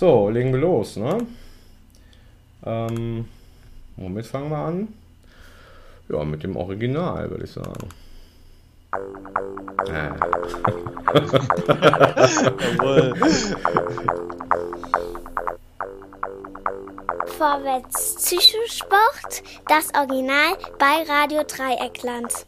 [0.00, 1.26] So, legen wir los, ne?
[2.64, 3.28] Ähm,
[3.96, 4.88] womit fangen wir an?
[6.08, 7.86] Ja, mit dem Original, würde ich sagen.
[9.88, 10.08] Äh.
[12.78, 13.14] Jawohl.
[17.36, 22.46] Vorwärts Psychosport, das Original bei Radio Dreieckland.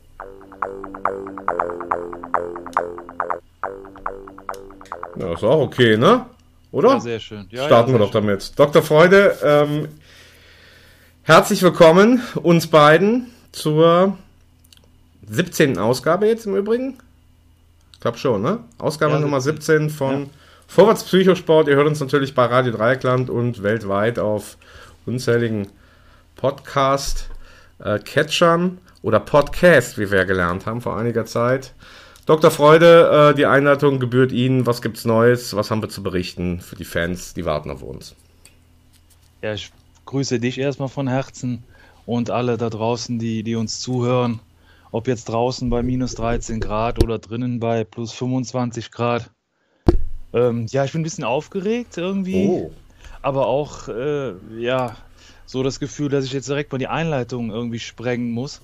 [5.17, 6.25] Ja, ist auch okay, ne?
[6.73, 6.89] Oder?
[6.89, 7.47] Ja, sehr schön.
[7.51, 8.59] Ja, Starten ja, wir doch damit.
[8.59, 8.83] Dr.
[8.83, 9.87] Freude, ähm,
[11.23, 14.19] herzlich willkommen uns beiden zur
[15.29, 15.79] 17.
[15.79, 16.99] Ausgabe jetzt im Übrigen.
[17.93, 18.59] Ich glaube schon, ne?
[18.79, 19.91] Ausgabe Nummer 17.
[19.91, 20.29] 17 von.
[20.67, 21.69] Vorwärts Psychosport.
[21.69, 24.57] Ihr hört uns natürlich bei Radio Dreieckland und weltweit auf
[25.05, 25.69] unzähligen
[26.37, 31.75] Podcast-Catchern oder Podcast, wie wir ja gelernt haben vor einiger Zeit.
[32.27, 32.51] Dr.
[32.51, 34.65] Freude, äh, die Einleitung gebührt Ihnen.
[34.67, 35.57] Was gibt's Neues?
[35.57, 38.15] Was haben wir zu berichten für die Fans, die warten auf uns?
[39.43, 39.73] Ja, ich
[40.07, 41.65] grüße dich erstmal von Herzen
[42.07, 44.39] und alle da draußen, die, die uns zuhören.
[44.93, 49.31] Ob jetzt draußen bei minus 13 Grad oder drinnen bei plus 25 Grad.
[50.33, 52.71] Ähm, ja, ich bin ein bisschen aufgeregt irgendwie, Oh.
[53.21, 54.97] aber auch, äh, ja,
[55.45, 58.61] so das Gefühl, dass ich jetzt direkt mal die Einleitung irgendwie sprengen muss.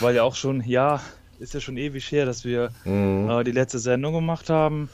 [0.00, 1.00] Weil ja auch schon, ja,
[1.40, 3.28] ist ja schon ewig her, dass wir Mhm.
[3.28, 4.88] äh, die letzte Sendung gemacht haben.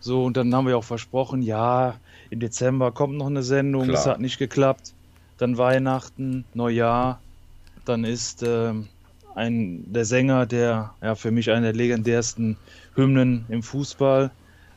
[0.00, 3.98] So, und dann haben wir auch versprochen, ja, im Dezember kommt noch eine Sendung, Klar.
[4.00, 4.94] es hat nicht geklappt.
[5.38, 7.20] Dann Weihnachten, Neujahr,
[7.84, 8.88] dann ist ähm,
[9.34, 12.56] ein, der Sänger, der ja für mich einer der legendärsten
[12.94, 14.30] Hymnen im Fußball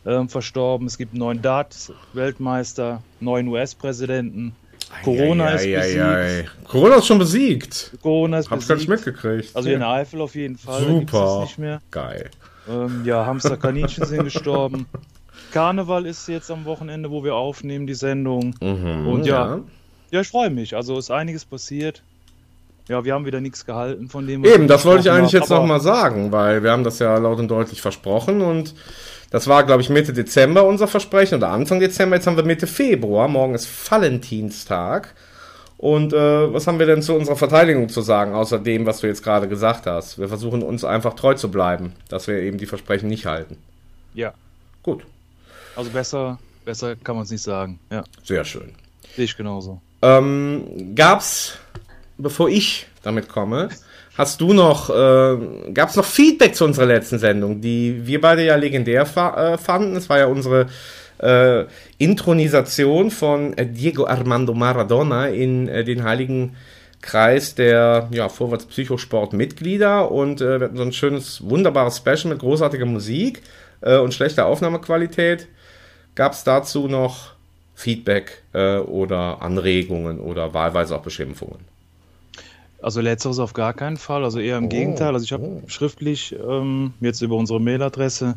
[0.06, 0.88] ähm, verstorben.
[0.88, 4.56] Es gibt einen neuen Dart-Weltmeister, neuen US-Präsidenten.
[5.04, 5.78] Corona ist besiegt.
[5.78, 6.46] Eieiei.
[6.68, 7.92] Corona ist schon besiegt.
[8.02, 9.06] Corona ist Hab's gar nicht besiegt.
[9.08, 9.56] mitgekriegt.
[9.56, 10.84] Also hier in der Eifel auf jeden Fall.
[10.84, 11.42] Super.
[11.42, 11.82] nicht mehr.
[11.92, 12.30] Geil.
[12.70, 14.88] Ähm, ja, Hamster Kaninchen sind gestorben.
[15.52, 18.56] Karneval ist jetzt am Wochenende, wo wir aufnehmen, die Sendung.
[18.62, 19.60] Mhm, Und ja.
[20.12, 20.76] Ja, ich freue mich.
[20.76, 22.02] Also ist einiges passiert.
[22.88, 24.44] Ja, wir haben wieder nichts gehalten von dem.
[24.44, 27.18] was Eben, das wollte ich eigentlich haben, jetzt nochmal sagen, weil wir haben das ja
[27.18, 28.76] laut und deutlich versprochen und
[29.32, 32.16] das war, glaube ich, Mitte Dezember unser Versprechen oder Anfang Dezember.
[32.16, 33.28] Jetzt haben wir Mitte Februar.
[33.28, 35.16] Morgen ist Valentinstag.
[35.78, 39.08] Und äh, was haben wir denn zu unserer Verteidigung zu sagen, außer dem, was du
[39.08, 40.18] jetzt gerade gesagt hast?
[40.20, 43.58] Wir versuchen uns einfach treu zu bleiben, dass wir eben die Versprechen nicht halten.
[44.14, 44.34] Ja,
[44.86, 45.04] Gut,
[45.76, 47.80] also besser, besser kann man es nicht sagen.
[47.90, 48.76] Ja, sehr schön.
[49.16, 49.82] sehe ich genauso.
[50.04, 51.58] Ähm, gab's,
[52.18, 53.70] bevor ich damit komme,
[54.18, 58.56] hast du noch, äh, gab's noch Feedback zu unserer letzten Sendung, die wir beide ja
[58.56, 59.96] legendär fa äh, fanden.
[59.96, 60.68] Es war ja unsere
[61.20, 61.66] äh,
[61.98, 66.56] Intronisation von äh, Diego Armando Maradona in äh, den Heiligen
[67.02, 72.86] Kreis der ja, Vorwärts-Psychosport-Mitglieder und äh, wir hatten so ein schönes, wunderbares Special mit großartiger
[72.86, 73.42] Musik
[73.82, 75.48] und schlechter Aufnahmequalität.
[76.16, 77.34] Gab's dazu noch
[77.76, 81.75] Feedback oder Anregungen oder wahlweise auch Beschimpfungen?
[82.86, 85.16] Also letzteres auf gar keinen Fall, also eher im Oh, Gegenteil.
[85.16, 85.64] Also ich habe oh.
[85.66, 88.36] schriftlich ähm, jetzt über unsere Mailadresse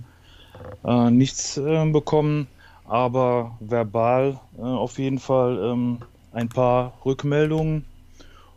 [0.86, 2.47] äh, nichts ähm, bekommen,
[2.87, 5.98] aber verbal äh, auf jeden Fall ähm,
[6.32, 7.84] ein paar Rückmeldungen.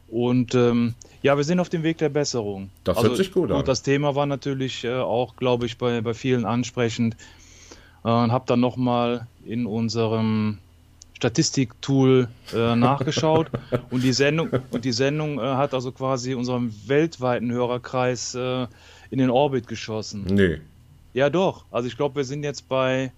[0.07, 2.69] Und ähm, ja, wir sind auf dem Weg der Besserung.
[2.85, 3.66] Das also, hört sich gut an.
[3.66, 7.18] Das Thema war natürlich äh, auch, glaube ich, bei, bei vielen ansprechend.
[8.06, 10.59] Äh, und habe dann nochmal in unserem
[11.22, 13.52] Statistiktool äh, nachgeschaut
[13.92, 18.66] und die Sendung und die Sendung äh, hat also quasi unseren weltweiten Hörerkreis äh,
[19.12, 20.26] in den Orbit geschossen.
[20.26, 20.62] Nee.
[21.14, 21.66] Ja, doch.
[21.70, 23.12] Also ich glaube, wir sind jetzt bei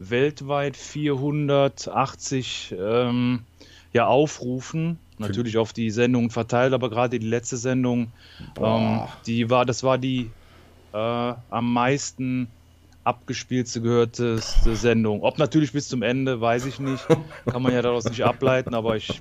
[0.00, 3.42] weltweit 480 ähm,
[3.92, 4.98] ja, Aufrufen.
[5.18, 8.10] Natürlich auf die Sendungen verteilt, aber gerade die letzte Sendung,
[8.60, 10.28] ähm, die war, das war die
[10.92, 12.48] äh, am meisten
[13.04, 15.22] abgespielte, gehörteste Sendung.
[15.22, 17.06] Ob natürlich bis zum Ende, weiß ich nicht.
[17.50, 19.20] Kann man ja daraus nicht ableiten, aber ich,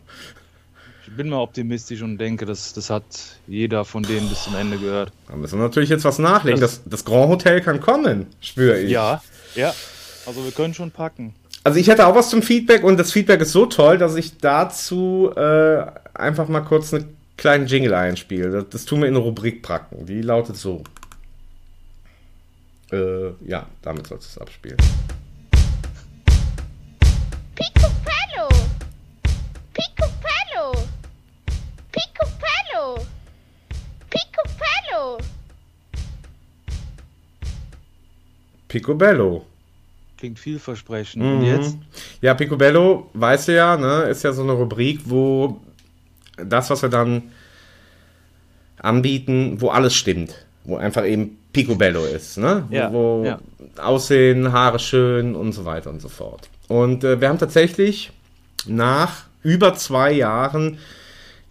[1.08, 3.04] ich bin mal optimistisch und denke, das, das hat
[3.48, 5.12] jeder von denen bis zum Ende gehört.
[5.28, 6.60] Da müssen wir natürlich jetzt was nachlegen.
[6.62, 8.90] Das, Das- das Grand Hotel kann kommen, spüre ich.
[8.92, 9.22] Ja,
[9.56, 9.74] ja.
[10.26, 11.34] Also wir können schon packen.
[11.66, 14.38] Also ich hätte auch was zum Feedback und das Feedback ist so toll, dass ich
[14.38, 18.50] dazu äh, einfach mal kurz einen kleinen Jingle einspiele.
[18.52, 20.06] Das, das tun wir in eine Rubrik packen.
[20.06, 20.84] Die lautet so.
[22.94, 24.78] Äh, ja, damit sollst du es abspielen.
[27.56, 28.50] Picobello!
[29.74, 30.86] Picobello!
[31.92, 33.06] Picobello!
[34.12, 35.18] Picobello!
[38.68, 39.46] Picobello.
[40.18, 41.24] Klingt vielversprechend.
[41.24, 41.46] Und Mhm.
[41.46, 41.78] jetzt?
[42.22, 45.60] Ja, Picobello, weißt du ja, ne, ist ja so eine Rubrik, wo
[46.38, 47.32] das, was wir dann
[48.78, 50.46] anbieten, wo alles stimmt.
[50.64, 52.66] Wo einfach eben Picobello ist, ne?
[52.72, 53.40] Ja, wo ja.
[53.82, 56.50] Aussehen, Haare schön und so weiter und so fort.
[56.68, 58.12] Und äh, wir haben tatsächlich
[58.66, 60.80] nach über zwei Jahren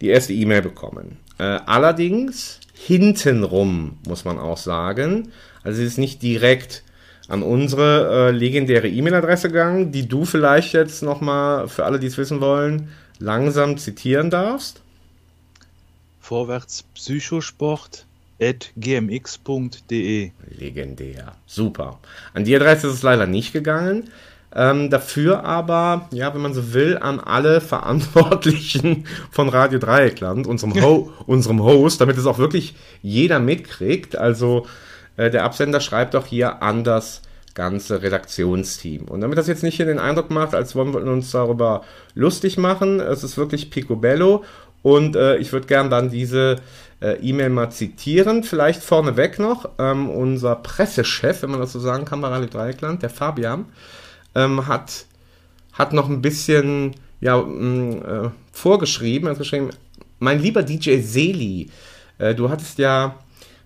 [0.01, 1.17] die erste E-Mail bekommen.
[1.37, 5.31] Äh, allerdings hintenrum, muss man auch sagen.
[5.63, 6.83] Also sie ist nicht direkt
[7.29, 12.17] an unsere äh, legendäre E-Mail-Adresse gegangen, die du vielleicht jetzt nochmal für alle, die es
[12.17, 12.89] wissen wollen,
[13.19, 14.81] langsam zitieren darfst.
[16.19, 18.05] Vorwärts Psychosport
[18.39, 20.31] gmx.de.
[20.57, 21.33] Legendär.
[21.45, 21.99] Super.
[22.33, 24.09] An die Adresse ist es leider nicht gegangen.
[24.55, 30.79] Ähm, dafür aber, ja, wenn man so will, an alle Verantwortlichen von Radio Dreieckland, unserem,
[30.81, 34.15] Ho unserem Host, damit es auch wirklich jeder mitkriegt.
[34.15, 34.67] Also
[35.17, 37.21] äh, der Absender schreibt auch hier an das
[37.55, 39.05] ganze Redaktionsteam.
[39.05, 41.83] Und damit das jetzt nicht hier den Eindruck macht, als wollen wir uns darüber
[42.15, 44.43] lustig machen, es ist wirklich picobello
[44.81, 46.57] und äh, ich würde gern dann diese
[47.03, 48.43] äh, E-Mail mal zitieren.
[48.43, 53.03] Vielleicht vorneweg noch, ähm, unser Pressechef, wenn man das so sagen kann, bei Radio Dreieckland,
[53.03, 53.65] der Fabian,
[54.35, 55.05] ähm, hat,
[55.73, 57.91] hat noch ein bisschen ja, mh, mm,
[58.25, 59.69] äh, vorgeschrieben, hat geschrieben,
[60.19, 61.69] mein lieber DJ Seli,
[62.17, 63.15] äh, du hattest ja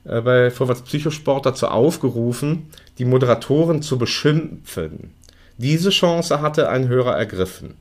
[0.04, 2.68] äh, bei Vorwärts Psychosport dazu aufgerufen,
[2.98, 5.13] die Moderatoren zu beschimpfen.
[5.57, 7.75] Diese Chance hatte ein Hörer ergriffen.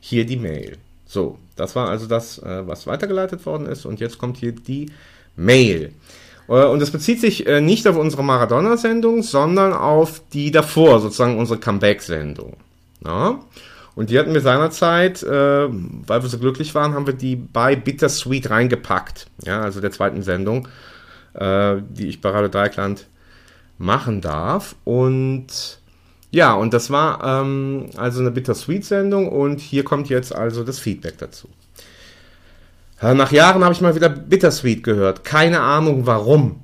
[0.00, 0.78] Hier die Mail.
[1.10, 3.84] So, das war also das, äh, was weitergeleitet worden ist.
[3.84, 4.92] Und jetzt kommt hier die
[5.34, 5.92] Mail.
[6.48, 11.36] Äh, und es bezieht sich äh, nicht auf unsere Maradona-Sendung, sondern auf die davor, sozusagen
[11.36, 12.58] unsere Comeback-Sendung.
[13.04, 13.40] Ja?
[13.96, 17.74] Und die hatten wir seinerzeit, äh, weil wir so glücklich waren, haben wir die bei
[17.74, 19.26] Bittersweet reingepackt.
[19.44, 20.68] Ja, also der zweiten Sendung,
[21.32, 23.06] die ich bei Radio Dreikland
[23.78, 24.74] machen darf.
[24.82, 25.79] Und
[26.30, 31.18] ja, und das war ähm, also eine Bittersweet-Sendung und hier kommt jetzt also das Feedback
[31.18, 31.48] dazu.
[33.02, 35.24] Nach Jahren habe ich mal wieder Bittersweet gehört.
[35.24, 36.60] Keine Ahnung warum.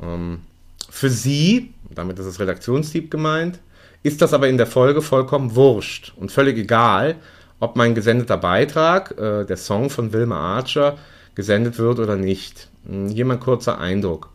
[0.00, 0.42] Ähm,
[0.88, 3.58] für Sie, damit ist das Redaktionsteam gemeint,
[4.02, 7.16] ist das aber in der Folge vollkommen wurscht und völlig egal,
[7.58, 10.98] ob mein gesendeter Beitrag, äh, der Song von Wilma Archer,
[11.34, 12.68] gesendet wird oder nicht.
[12.86, 14.30] Hm, hier mal ein kurzer Eindruck.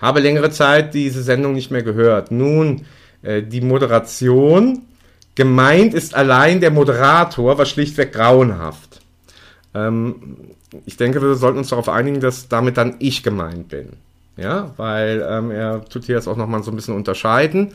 [0.00, 2.30] Habe längere Zeit diese Sendung nicht mehr gehört.
[2.30, 2.84] Nun,
[3.26, 4.82] äh, die Moderation,
[5.34, 9.00] gemeint ist allein der Moderator, war schlichtweg grauenhaft.
[9.74, 10.36] Ähm,
[10.84, 13.94] ich denke, wir sollten uns darauf einigen, dass damit dann ich gemeint bin.
[14.36, 17.72] Ja, weil ähm, er tut hier jetzt auch nochmal so ein bisschen unterscheiden.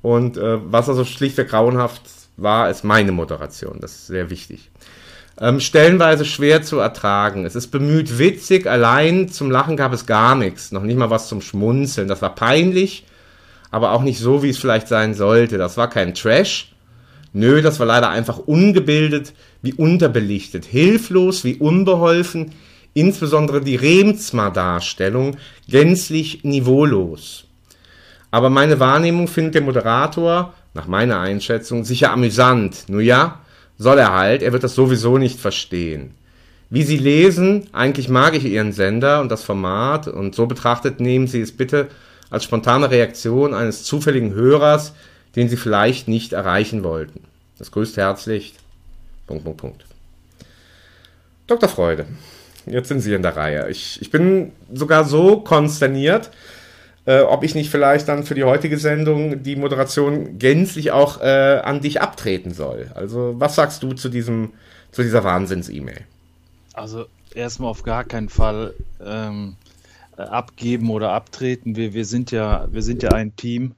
[0.00, 2.02] Und äh, was also schlichtweg grauenhaft
[2.36, 3.78] war, ist meine Moderation.
[3.80, 4.70] Das ist sehr wichtig.
[5.40, 7.44] Ähm, stellenweise schwer zu ertragen.
[7.44, 10.72] Es ist bemüht witzig, allein zum Lachen gab es gar nichts.
[10.72, 12.08] Noch nicht mal was zum Schmunzeln.
[12.08, 13.04] Das war peinlich,
[13.70, 15.58] aber auch nicht so, wie es vielleicht sein sollte.
[15.58, 16.72] Das war kein Trash,
[17.32, 22.52] Nö, das war leider einfach ungebildet wie unterbelichtet, hilflos wie unbeholfen,
[22.94, 25.36] insbesondere die Remzma-Darstellung
[25.68, 27.44] gänzlich niveaulos.
[28.30, 32.84] Aber meine Wahrnehmung findet der Moderator, nach meiner Einschätzung, sicher amüsant.
[32.88, 33.40] Nur ja,
[33.78, 36.14] soll er halt, er wird das sowieso nicht verstehen.
[36.70, 41.26] Wie Sie lesen, eigentlich mag ich Ihren Sender und das Format und so betrachtet nehmen
[41.26, 41.88] Sie es bitte
[42.30, 44.94] als spontane Reaktion eines zufälligen Hörers,
[45.36, 47.20] den sie vielleicht nicht erreichen wollten.
[47.58, 48.54] Das grüßt herzlich.
[49.26, 49.84] Punkt, Punkt, Punkt.
[51.46, 51.68] Dr.
[51.68, 52.06] Freude,
[52.66, 53.70] jetzt sind Sie in der Reihe.
[53.70, 56.30] Ich, ich bin sogar so konsterniert,
[57.06, 61.60] äh, ob ich nicht vielleicht dann für die heutige Sendung die Moderation gänzlich auch äh,
[61.64, 62.90] an dich abtreten soll.
[62.94, 64.52] Also, was sagst du zu, diesem,
[64.92, 66.02] zu dieser Wahnsinns-E-Mail?
[66.74, 69.56] Also, erstmal auf gar keinen Fall ähm,
[70.22, 71.76] abgeben oder abtreten.
[71.76, 73.74] Wir, wir, sind ja, wir sind ja ein Team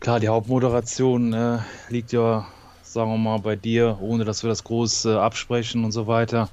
[0.00, 2.46] Klar, die Hauptmoderation äh, liegt ja,
[2.82, 6.48] sagen wir mal, bei dir, ohne dass wir das groß äh, absprechen und so weiter.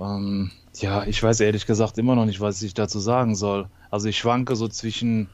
[0.00, 3.66] Ähm, ja, ich weiß ehrlich gesagt immer noch nicht, was ich dazu sagen soll.
[3.90, 5.28] Also ich schwanke so zwischen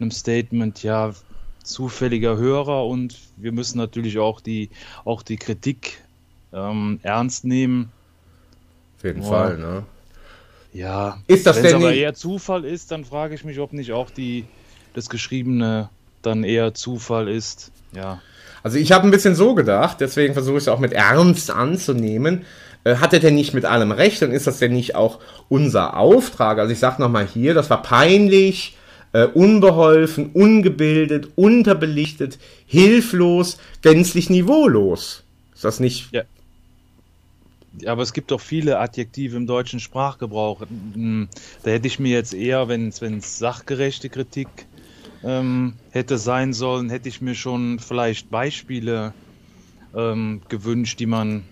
[0.00, 1.12] einem Statement, ja,
[1.62, 4.70] zufälliger Hörer und wir müssen natürlich auch die,
[5.04, 6.02] auch die Kritik
[6.52, 7.92] ähm, ernst nehmen.
[8.96, 9.28] Auf jeden Boah.
[9.28, 9.84] Fall, ne?
[10.72, 13.92] Ja, ist das wenn es aber eher Zufall ist, dann frage ich mich, ob nicht
[13.92, 14.44] auch die
[14.94, 15.88] das geschriebene
[16.22, 17.70] dann eher Zufall ist.
[17.94, 18.20] Ja.
[18.62, 22.44] Also ich habe ein bisschen so gedacht, deswegen versuche ich es auch mit Ernst anzunehmen.
[22.84, 25.96] Äh, hat er denn nicht mit allem recht und ist das denn nicht auch unser
[25.96, 26.58] Auftrag?
[26.58, 28.76] Also ich sage nochmal hier, das war peinlich,
[29.12, 35.22] äh, unbeholfen, ungebildet, unterbelichtet, hilflos, gänzlich niveaulos.
[35.54, 36.12] Ist das nicht...
[36.12, 36.22] Ja.
[37.86, 40.62] Aber es gibt doch viele Adjektive im deutschen Sprachgebrauch.
[40.94, 41.28] Hm,
[41.62, 44.48] da hätte ich mir jetzt eher, wenn es sachgerechte Kritik
[45.22, 49.12] ähm, hätte sein sollen, hätte ich mir schon vielleicht Beispiele
[49.94, 51.44] ähm, gewünscht, die man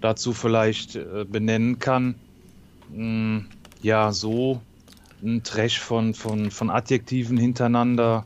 [0.00, 2.14] dazu vielleicht äh, benennen kann.
[2.94, 3.46] Ähm,
[3.82, 4.60] ja, so
[5.22, 8.24] ein Trash von, von, von Adjektiven hintereinander.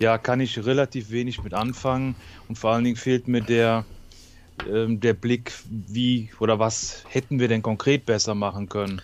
[0.00, 2.14] ja, kann ich relativ wenig mit anfangen
[2.48, 3.84] und vor allen Dingen fehlt mir der,
[4.68, 9.00] ähm, der Blick, wie oder was hätten wir denn konkret besser machen können.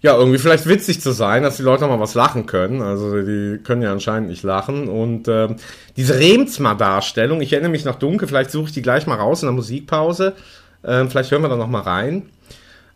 [0.00, 2.82] Ja, irgendwie vielleicht witzig zu sein, dass die Leute mal was lachen können.
[2.82, 4.88] Also die können ja anscheinend nicht lachen.
[4.88, 5.56] Und ähm,
[5.96, 9.46] diese Remsmar-Darstellung, ich erinnere mich noch dunkel, vielleicht suche ich die gleich mal raus in
[9.46, 10.34] der Musikpause.
[10.84, 12.28] Ähm, vielleicht hören wir da noch mal rein.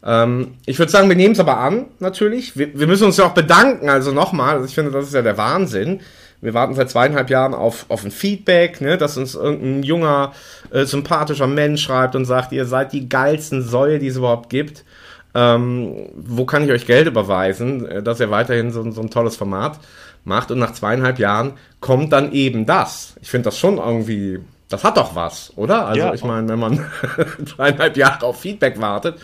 [0.05, 2.59] Ähm, ich würde sagen, wir nehmen es aber an, natürlich.
[2.59, 5.39] Wir, wir, müssen uns ja auch bedanken, also nochmal, ich finde, das ist ja der
[5.39, 6.01] Wahnsinn.
[6.41, 10.33] Wir warten seit zweieinhalb Jahren auf, auf ein Feedback, ne, dass uns irgendein junger,
[10.71, 14.85] äh, sympathischer Mensch schreibt und sagt, ihr seid die geilsten Säue, die es überhaupt gibt
[15.35, 19.37] ähm, wo kann ich euch Geld überweisen, äh, dass ihr weiterhin so, so ein tolles
[19.37, 19.79] Format
[20.25, 20.51] macht.
[20.51, 23.15] Und nach zweieinhalb Jahren kommt dann eben das.
[23.21, 25.87] Ich finde das schon irgendwie, das hat doch was, oder?
[25.87, 26.15] Also ja.
[26.15, 26.85] ich meine, wenn man
[27.47, 29.17] zweieinhalb Jahre auf Feedback wartet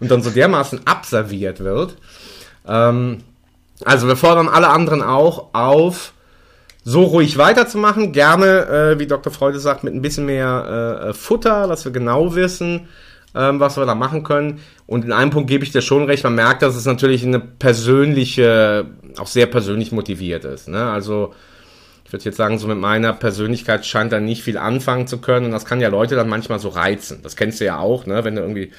[0.00, 1.96] und dann so dermaßen abserviert wird.
[2.66, 3.24] Ähm,
[3.84, 6.12] also wir fordern alle anderen auch auf,
[6.88, 8.12] so ruhig weiterzumachen.
[8.12, 9.30] Gerne, äh, wie Dr.
[9.30, 12.88] Freude sagt, mit ein bisschen mehr äh, Futter, dass wir genau wissen,
[13.34, 14.60] ähm, was wir da machen können.
[14.86, 17.40] Und in einem Punkt gebe ich dir schon recht, man merkt, dass es natürlich eine
[17.40, 18.86] persönliche,
[19.18, 20.68] auch sehr persönlich motiviert ist.
[20.68, 20.82] Ne?
[20.82, 21.34] Also
[22.06, 25.44] ich würde jetzt sagen, so mit meiner Persönlichkeit scheint da nicht viel anfangen zu können.
[25.44, 27.20] Und das kann ja Leute dann manchmal so reizen.
[27.22, 28.24] Das kennst du ja auch, ne?
[28.24, 28.72] Wenn du irgendwie,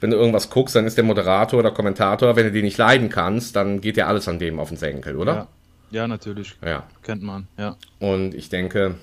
[0.00, 3.08] wenn du irgendwas guckst, dann ist der Moderator oder Kommentator, wenn du den nicht leiden
[3.08, 5.32] kannst, dann geht ja alles an dem auf den Senkel, oder?
[5.32, 5.48] Ja,
[5.92, 6.54] ja natürlich.
[6.64, 6.84] Ja.
[7.02, 7.76] Kennt man, ja.
[8.00, 8.96] Und ich denke,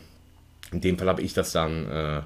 [0.72, 2.22] in dem Fall habe ich das dann äh,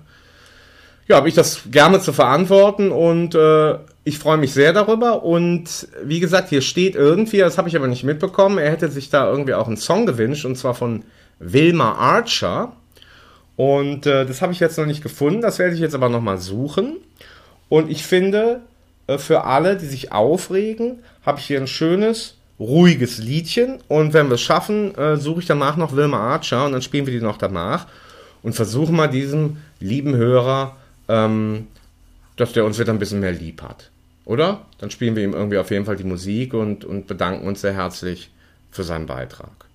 [1.07, 5.23] ja, habe ich das gerne zu verantworten und äh, ich freue mich sehr darüber.
[5.23, 9.09] Und wie gesagt, hier steht irgendwie, das habe ich aber nicht mitbekommen, er hätte sich
[9.09, 11.03] da irgendwie auch einen Song gewünscht und zwar von
[11.39, 12.73] Wilma Archer.
[13.55, 16.37] Und äh, das habe ich jetzt noch nicht gefunden, das werde ich jetzt aber nochmal
[16.37, 16.97] suchen.
[17.69, 18.61] Und ich finde,
[19.07, 23.79] äh, für alle, die sich aufregen, habe ich hier ein schönes, ruhiges Liedchen.
[23.87, 27.05] Und wenn wir es schaffen, äh, suche ich danach noch Wilma Archer und dann spielen
[27.05, 27.87] wir die noch danach
[28.41, 30.75] und versuchen mal diesem lieben Hörer
[31.07, 31.67] ähm,
[32.35, 33.91] dass der uns wieder ein bisschen mehr lieb hat.
[34.25, 34.65] Oder?
[34.77, 37.73] Dann spielen wir ihm irgendwie auf jeden Fall die Musik und, und bedanken uns sehr
[37.73, 38.31] herzlich
[38.71, 39.65] für seinen Beitrag.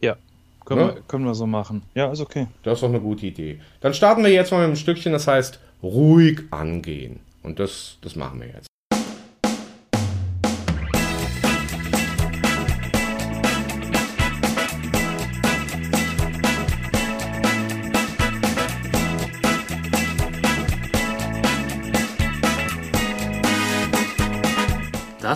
[0.00, 0.16] Ja,
[0.64, 0.94] können, ja?
[0.94, 1.82] Wir, können wir so machen.
[1.94, 2.48] Ja, ist okay.
[2.62, 3.60] Das ist doch eine gute Idee.
[3.80, 7.20] Dann starten wir jetzt mal mit einem Stückchen, das heißt ruhig angehen.
[7.42, 8.66] Und das, das machen wir jetzt.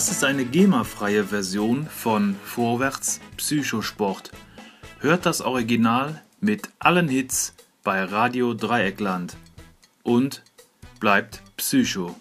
[0.00, 4.32] Das ist eine GEMA-freie Version von Vorwärts Psychosport.
[4.98, 7.52] Hört das Original mit allen Hits
[7.84, 9.36] bei Radio Dreieckland
[10.02, 10.42] und
[11.00, 12.16] bleibt Psycho.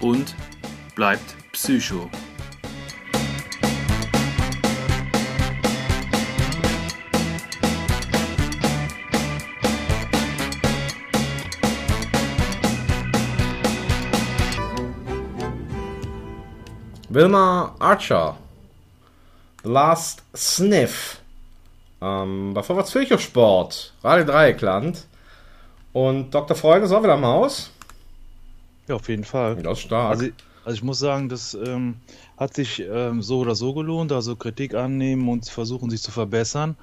[0.00, 0.34] Und
[0.96, 2.10] bleibt Psycho.
[17.16, 18.36] Wilma Archer.
[19.64, 21.22] The Last Sniff.
[22.02, 22.92] Ähm, bei Vorwärts
[23.22, 23.94] Sport.
[24.04, 25.06] Radio Dreieckland.
[25.94, 26.54] Und Dr.
[26.54, 27.70] Freude, soll wieder Maus?
[28.86, 29.56] Ja, auf jeden Fall.
[29.56, 30.10] Das ist stark.
[30.10, 30.26] Also,
[30.66, 31.94] also ich muss sagen, das ähm,
[32.36, 34.12] hat sich ähm, so oder so gelohnt.
[34.12, 36.76] Also Kritik annehmen und versuchen, sich zu verbessern.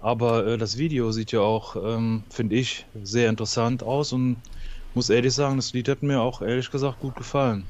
[0.00, 4.38] Aber äh, das Video sieht ja auch, ähm, finde ich, sehr interessant aus und
[4.94, 7.68] muss ehrlich sagen, das Lied hat mir auch ehrlich gesagt gut gefallen.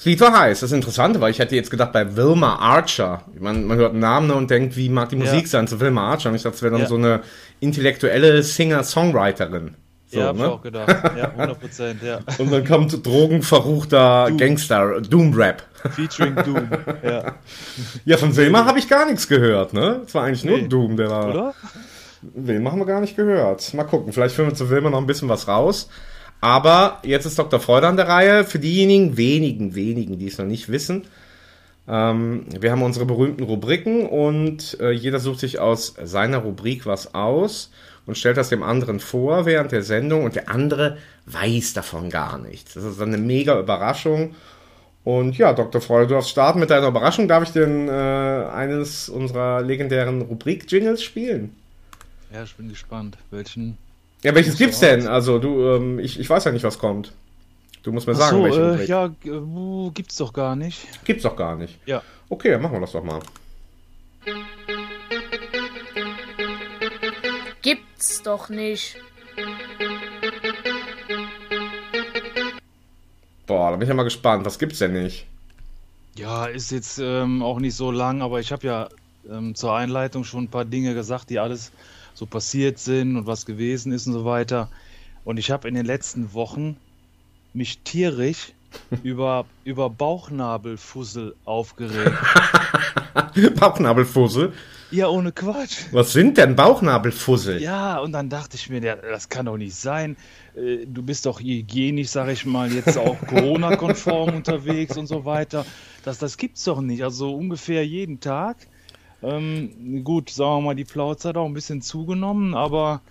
[0.00, 0.60] Das Lied war heiß.
[0.60, 4.30] Das Interessante war, ich hätte jetzt gedacht, bei Wilma Archer, man, man hört einen Namen
[4.30, 5.46] und denkt, wie mag die Musik ja.
[5.46, 6.30] sein zu Wilma Archer?
[6.30, 6.86] Und ich dachte, es wäre dann ja.
[6.86, 7.20] so eine
[7.60, 9.74] intellektuelle Singer-Songwriterin.
[10.06, 10.44] So, ja, hab ne?
[10.44, 10.88] ich auch gedacht.
[11.18, 12.20] Ja, 100 Prozent, ja.
[12.38, 14.38] Und dann kommt drogenverruchter Doom.
[14.38, 15.64] Gangster, Doom-Rap.
[15.90, 16.68] Featuring Doom,
[17.02, 17.34] ja.
[18.06, 20.00] Ja, von Wilma habe ich gar nichts gehört, ne?
[20.06, 20.60] Es war eigentlich nee.
[20.60, 21.28] nur Doom, der war.
[21.28, 21.54] Oder?
[22.22, 23.74] Wilma haben wir gar nicht gehört.
[23.74, 25.90] Mal gucken, vielleicht führen wir zu Wilma noch ein bisschen was raus.
[26.40, 27.60] Aber jetzt ist Dr.
[27.60, 28.44] Freude an der Reihe.
[28.44, 31.04] Für diejenigen wenigen, wenigen, die es noch nicht wissen.
[31.86, 37.14] Ähm, wir haben unsere berühmten Rubriken und äh, jeder sucht sich aus seiner Rubrik was
[37.14, 37.70] aus
[38.06, 42.38] und stellt das dem anderen vor während der Sendung und der andere weiß davon gar
[42.38, 42.74] nichts.
[42.74, 44.34] Das ist eine mega Überraschung.
[45.02, 45.80] Und ja, Dr.
[45.80, 47.26] Freude, du darfst starten mit deiner Überraschung.
[47.26, 51.56] Darf ich denn äh, eines unserer legendären Rubrik-Jingles spielen?
[52.32, 53.16] Ja, ich bin gespannt.
[53.30, 53.78] Welchen
[54.22, 55.06] ja, welches gibt's denn?
[55.06, 57.12] Also, du, ähm, ich, ich weiß ja nicht, was kommt.
[57.82, 60.86] Du musst mir sagen, so, welchen äh, Ja, äh, gibt's doch gar nicht.
[61.04, 61.78] Gibt's doch gar nicht.
[61.86, 62.02] Ja.
[62.28, 63.20] Okay, dann machen wir das doch mal.
[67.62, 68.96] Gibt's doch nicht.
[73.46, 74.44] Boah, da bin ich ja mal gespannt.
[74.44, 75.26] Was gibt's denn nicht?
[76.16, 78.88] Ja, ist jetzt ähm, auch nicht so lang, aber ich habe ja
[79.28, 81.72] ähm, zur Einleitung schon ein paar Dinge gesagt, die alles
[82.14, 84.68] so passiert sind und was gewesen ist und so weiter.
[85.24, 86.76] Und ich habe in den letzten Wochen
[87.52, 88.52] mich tierisch
[89.02, 92.16] über, über Bauchnabelfussel aufgeregt.
[93.60, 94.52] Bauchnabelfussel?
[94.92, 95.84] Ja, ohne Quatsch.
[95.92, 97.62] Was sind denn Bauchnabelfussel?
[97.62, 100.16] Ja, und dann dachte ich mir, ja, das kann doch nicht sein.
[100.56, 105.64] Äh, Du bist doch hygienisch, sag ich mal, jetzt auch Corona-konform unterwegs und so weiter.
[106.04, 107.04] Das, das gibt's doch nicht.
[107.04, 108.56] Also ungefähr jeden Tag.
[109.22, 113.02] Ähm, gut, sagen wir mal, die Plauze hat auch ein bisschen zugenommen, aber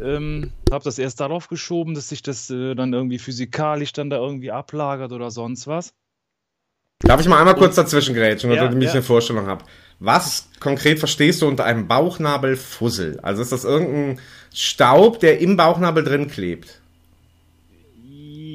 [0.00, 4.16] ähm, habe das erst darauf geschoben, dass sich das äh, dann irgendwie physikalisch dann da
[4.16, 5.92] irgendwie ablagert oder sonst was.
[7.00, 8.94] Darf ich mal einmal kurz dazwischen grätschen, Ja, damit ich ja.
[8.94, 9.64] eine Vorstellung habe?
[10.00, 13.20] Was konkret verstehst du unter einem Bauchnabelfussel?
[13.20, 14.20] Also ist das irgendein
[14.52, 16.80] Staub, der im Bauchnabel drin klebt?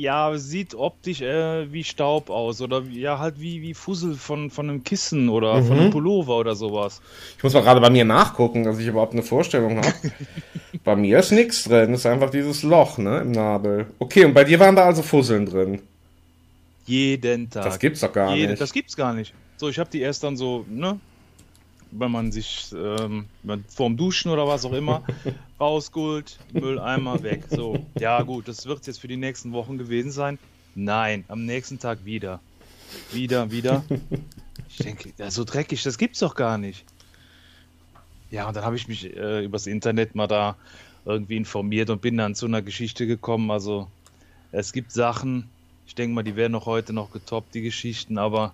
[0.04, 4.50] Ja, sieht optisch äh, wie Staub aus oder wie- ja halt wie, wie Fussel von,
[4.50, 7.02] von einem Kissen oder von einem Pullover oder sowas.
[7.38, 9.94] Ich muss mal gerade bei mir nachgucken, dass ich überhaupt eine Vorstellung habe.
[10.84, 13.86] bei mir ist nichts drin, ist einfach dieses Loch, ne, im Nabel.
[13.98, 15.80] Okay, und bei dir waren da also Fusseln drin.
[16.86, 17.64] Jeden Tag.
[17.64, 18.62] Das gibt's doch gar Jede, nicht.
[18.62, 19.34] Das gibt's gar nicht.
[19.56, 21.00] So, ich habe die erst dann so, ne,
[21.98, 23.26] wenn man sich ähm,
[23.68, 25.04] vorm Duschen oder was auch immer
[25.60, 27.44] rausgeholt, Mülleimer weg.
[27.50, 30.40] So, ja gut, das wird jetzt für die nächsten Wochen gewesen sein.
[30.76, 32.40] Nein, am nächsten Tag wieder.
[33.12, 33.84] Wieder, wieder.
[34.70, 36.86] Ich denke, ja, so dreckig, das gibt's doch gar nicht.
[38.32, 40.56] Ja, und dann habe ich mich äh, übers Internet mal da
[41.06, 43.52] irgendwie informiert und bin dann zu einer Geschichte gekommen.
[43.52, 43.88] Also,
[44.52, 45.50] es gibt Sachen,
[45.86, 48.54] ich denke mal, die werden auch heute noch getoppt, die Geschichten, aber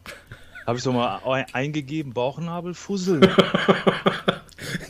[0.69, 3.19] habe ich so mal ein- eingegeben, Bauchnabelfussel.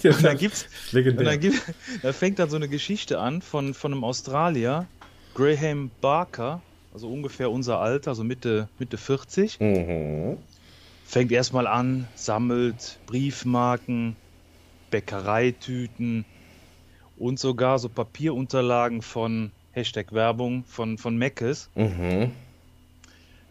[0.03, 1.25] Und dann gibt's, und Legendär.
[1.25, 1.61] dann, gibt,
[2.01, 4.87] da fängt dann so eine Geschichte an von, von einem Australier,
[5.35, 6.61] Graham Barker,
[6.93, 9.59] also ungefähr unser Alter, so Mitte, Mitte 40.
[9.59, 10.37] Mhm.
[11.05, 14.15] Fängt erstmal an, sammelt Briefmarken,
[14.89, 16.25] Bäckereitüten
[17.17, 21.69] und sogar so Papierunterlagen von Hashtag Werbung von, von Meckes.
[21.75, 22.31] Mhm.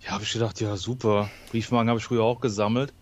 [0.00, 1.30] Ja, habe ich gedacht, ja super.
[1.50, 2.92] Briefmarken habe ich früher auch gesammelt.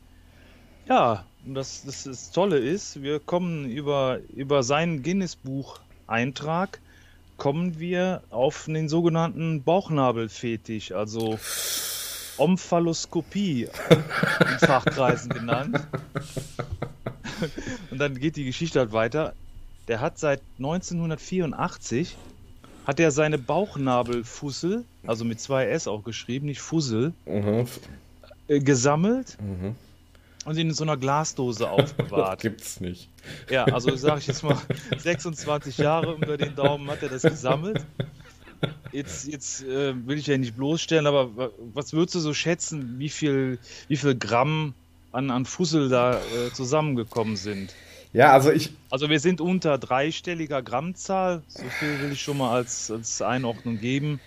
[0.88, 6.80] Ja, und das, das, das Tolle ist, wir kommen über, über seinen Guinness-Buch-Eintrag,
[7.36, 11.38] kommen wir auf den sogenannten Bauchnabelfetisch, also
[12.38, 15.78] Omphaloskopie in Fachkreisen genannt.
[17.90, 19.34] Und dann geht die Geschichte halt weiter.
[19.88, 22.16] Der hat seit 1984
[22.86, 27.66] hat er seine Bauchnabelfussel, also mit zwei S auch geschrieben, nicht Fussel, Mhm.
[28.48, 29.74] äh, gesammelt Mhm.
[30.44, 32.40] und in so einer Glasdose aufbewahrt.
[32.40, 33.08] Gibt's nicht.
[33.50, 34.56] Ja, also sage ich jetzt mal,
[34.98, 37.84] 26 Jahre unter den Daumen hat er das gesammelt.
[38.92, 42.98] Jetzt, jetzt äh, will ich ja nicht bloßstellen, aber wa- was würdest du so schätzen,
[42.98, 44.72] wie viel, wie viel Gramm
[45.12, 47.74] an, an Fussel da äh, zusammengekommen sind?
[48.12, 52.54] Ja, also ich, Also wir sind unter dreistelliger Grammzahl, so viel will ich schon mal
[52.54, 54.20] als, als Einordnung geben.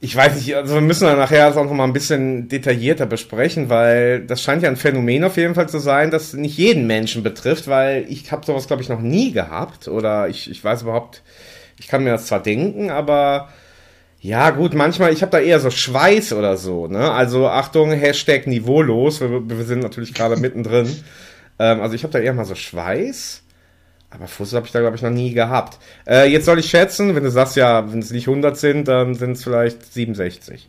[0.00, 3.06] ich weiß nicht, also wir müssen dann nachher das auch noch mal ein bisschen detaillierter
[3.06, 6.88] besprechen, weil das scheint ja ein Phänomen auf jeden Fall zu sein, das nicht jeden
[6.88, 10.82] Menschen betrifft, weil ich habe sowas, glaube ich, noch nie gehabt oder ich, ich weiß
[10.82, 11.22] überhaupt,
[11.78, 13.48] ich kann mir das zwar denken, aber
[14.20, 17.12] ja gut, manchmal, ich habe da eher so Schweiß oder so, ne?
[17.12, 20.88] Also Achtung, Hashtag niveaulos, wir, wir sind natürlich gerade mittendrin.
[21.62, 23.42] Ähm, also ich habe da eher mal so Schweiß.
[24.10, 25.78] Aber Fussel habe ich da, glaube ich, noch nie gehabt.
[26.06, 29.14] Äh, jetzt soll ich schätzen, wenn du sagst, ja, wenn es nicht 100 sind, dann
[29.14, 30.68] sind es vielleicht 67.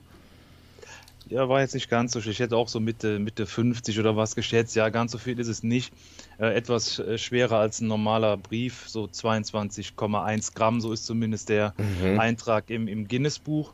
[1.29, 2.31] Ja, war jetzt nicht ganz so viel.
[2.31, 4.75] Ich hätte auch so Mitte, Mitte 50 oder was geschätzt.
[4.75, 5.91] Ja, ganz so viel ist es nicht.
[6.39, 11.73] Äh, etwas äh, schwerer als ein normaler Brief, so 22,1 Gramm, so ist zumindest der
[12.17, 13.73] Eintrag im, im Guinness-Buch.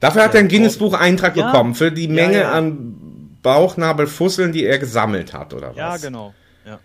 [0.00, 1.46] Dafür hat Ja, er einen Guinness-Buch-Eintrag Ja.
[1.50, 2.52] bekommen, für die Menge ja.
[2.52, 5.76] an Bauchnabelfusseln, die er gesammelt hat, oder was?
[5.76, 6.34] Ja, genau.
[6.64, 6.78] Ja.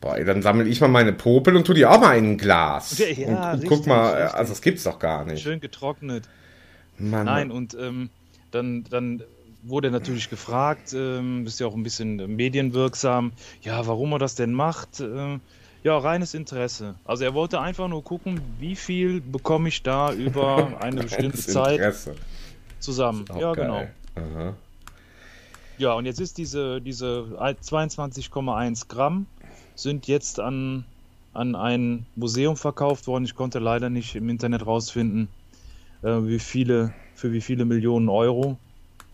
[0.00, 2.98] Boah, dann sammle ich mal meine Popel und tu die auch mal in ein Glas.
[2.98, 4.38] Ja, ja, und, und richtig, guck mal, richtig.
[4.38, 5.42] also das gibt's doch gar nicht.
[5.42, 6.28] Schön getrocknet.
[6.98, 8.10] Mann, Nein, und ähm,
[8.50, 9.22] dann, dann
[9.62, 14.52] wurde natürlich gefragt, ähm, bist ja auch ein bisschen medienwirksam, ja, warum er das denn
[14.52, 15.00] macht.
[15.00, 15.40] Ähm,
[15.82, 16.94] ja, reines Interesse.
[17.04, 21.94] Also er wollte einfach nur gucken, wie viel bekomme ich da über eine bestimmte Zeit
[22.80, 23.26] zusammen.
[23.38, 23.90] Ja, geil.
[24.14, 24.36] genau.
[24.36, 24.54] Aha.
[25.78, 29.26] Ja, und jetzt ist diese, diese 22,1 Gramm
[29.74, 30.84] sind jetzt an,
[31.32, 33.24] an ein Museum verkauft worden.
[33.24, 35.28] Ich konnte leider nicht im Internet rausfinden,
[36.02, 38.56] äh, wie viele, für wie viele Millionen Euro.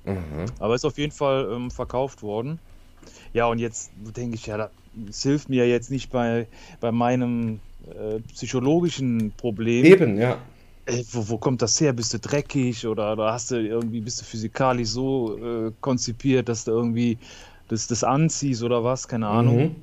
[0.04, 0.44] Mhm.
[0.58, 2.58] Aber ist auf jeden Fall ähm, verkauft worden.
[3.32, 4.70] Ja, und jetzt denke ich, ja, da-
[5.08, 6.46] es hilft mir ja jetzt nicht bei,
[6.80, 9.84] bei meinem äh, psychologischen Problem.
[9.84, 10.38] Eben, ja.
[10.86, 11.92] Ey, wo, wo kommt das her?
[11.92, 16.64] Bist du dreckig oder, oder hast du irgendwie, bist du physikalisch so äh, konzipiert, dass
[16.64, 17.18] du irgendwie
[17.68, 19.08] das, das anziehst oder was?
[19.08, 19.56] Keine Ahnung.
[19.56, 19.76] Mhm.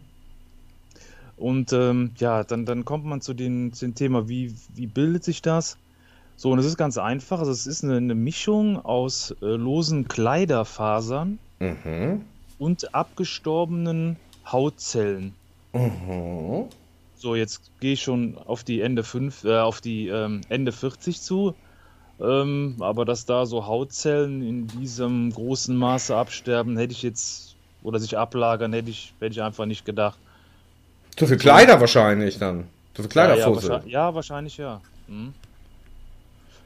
[1.36, 5.24] Und ähm, ja, dann, dann kommt man zu, den, zu dem Thema, wie, wie bildet
[5.24, 5.78] sich das?
[6.36, 7.40] So, und es ist ganz einfach.
[7.40, 12.22] Also es ist eine, eine Mischung aus äh, losen Kleiderfasern Mhm.
[12.58, 14.18] und abgestorbenen
[14.52, 15.36] Hautzellen.
[15.74, 16.70] Mhm.
[17.28, 21.22] So, jetzt gehe ich schon auf die Ende 5, äh, auf die ähm, Ende 40
[21.22, 21.56] zu.
[22.22, 28.00] Ähm, aber dass da so Hautzellen in diesem großen Maße absterben, hätte ich jetzt, oder
[28.00, 30.22] sich ablagern, hätte ich, hätte ich einfach nicht gedacht.
[31.18, 32.70] Zu viel Kleider wahrscheinlich dann.
[32.94, 33.56] Zu viel Ja, ja, Kleiderfussel.
[33.56, 34.82] wahrscheinlich, ja, wahrscheinlich ja.
[35.08, 35.34] Mhm.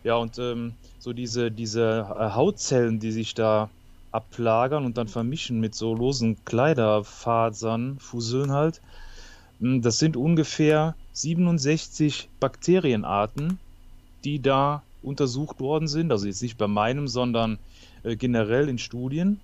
[0.03, 3.71] Ja, und ähm, so diese, diese äh, Hautzellen, die sich da
[4.11, 8.81] ablagern und dann vermischen mit so losen Kleiderfasern, Fusseln halt,
[9.61, 13.59] das sind ungefähr 67 Bakterienarten,
[14.23, 16.11] die da untersucht worden sind.
[16.11, 17.59] Also jetzt nicht bei meinem, sondern
[18.03, 19.39] äh, generell in Studien.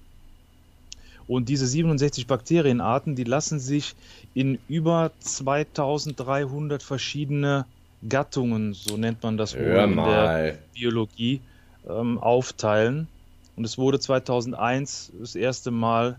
[1.27, 3.95] Und diese 67 Bakterienarten, die lassen sich
[4.33, 7.65] in über 2300 verschiedene
[8.07, 10.57] Gattungen, so nennt man das wohl in der.
[10.73, 11.41] Biologie,
[11.87, 13.07] ähm, aufteilen.
[13.55, 16.17] Und es wurde 2001 das erste Mal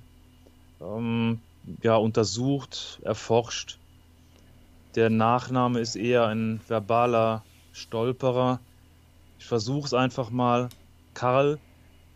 [0.80, 1.40] ähm,
[1.82, 3.78] ja, untersucht, erforscht.
[4.98, 8.58] Der Nachname ist eher ein verbaler Stolperer.
[9.38, 10.70] Ich versuche es einfach mal.
[11.14, 11.60] Karl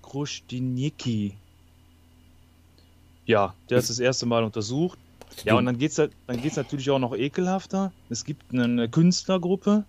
[0.03, 1.37] Kruszczynicki.
[3.25, 4.99] Ja, der ist das erste Mal untersucht.
[5.45, 7.93] Ja, und dann geht's halt, dann geht's natürlich auch noch ekelhafter.
[8.11, 9.85] Es gibt eine Künstlergruppe,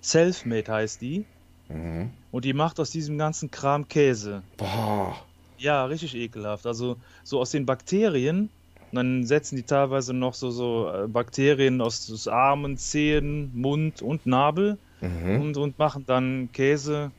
[0.00, 1.24] Selfmade heißt die,
[1.68, 2.10] Mhm.
[2.32, 4.42] und die macht aus diesem ganzen Kram Käse.
[4.56, 5.14] Boah.
[5.58, 6.66] Ja, richtig ekelhaft.
[6.66, 8.50] Also so aus den Bakterien,
[8.92, 14.02] und dann setzen die teilweise noch so, so äh, Bakterien aus, aus Armen, Zehen, Mund
[14.02, 15.40] und Nabel Mhm.
[15.40, 17.10] und, und machen dann Käse.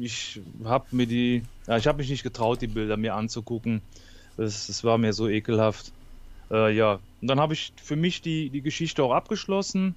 [0.00, 3.82] Ich habe mir die, ja, ich habe mich nicht getraut, die Bilder mir anzugucken.
[4.36, 5.92] Das war mir so ekelhaft.
[6.50, 9.94] Äh, ja, und dann habe ich für mich die, die Geschichte auch abgeschlossen.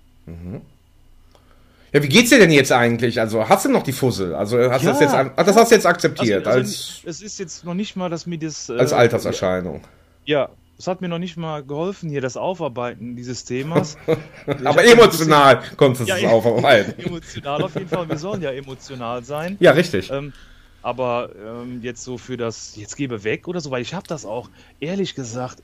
[1.92, 3.20] Ja, wie geht's dir denn jetzt eigentlich?
[3.20, 4.34] Also, hast du noch die Fussel?
[4.36, 5.24] Also, hast du das Ja.
[5.24, 7.96] jetzt, ach, das hast du jetzt akzeptiert Also, als, also, es ist jetzt noch nicht
[7.96, 8.70] mal, dass mir das.
[8.70, 9.82] äh, als Alterserscheinung.
[10.26, 13.98] Ja, es hat mir noch nicht mal geholfen, hier das Aufarbeiten dieses Themas.
[14.66, 16.30] Aber emotional konntest du Ja, es ja.
[16.30, 16.96] aufarbeiten.
[16.96, 18.10] bisschen- Emotional auf jeden Fall.
[18.10, 19.58] Wir sollen ja emotional sein.
[19.60, 20.10] Ja, richtig.
[20.12, 20.34] Ähm,
[20.82, 24.26] aber ähm, jetzt so für das, jetzt gebe weg oder so, weil ich habe das
[24.26, 24.50] auch
[24.82, 25.64] ehrlich gesagt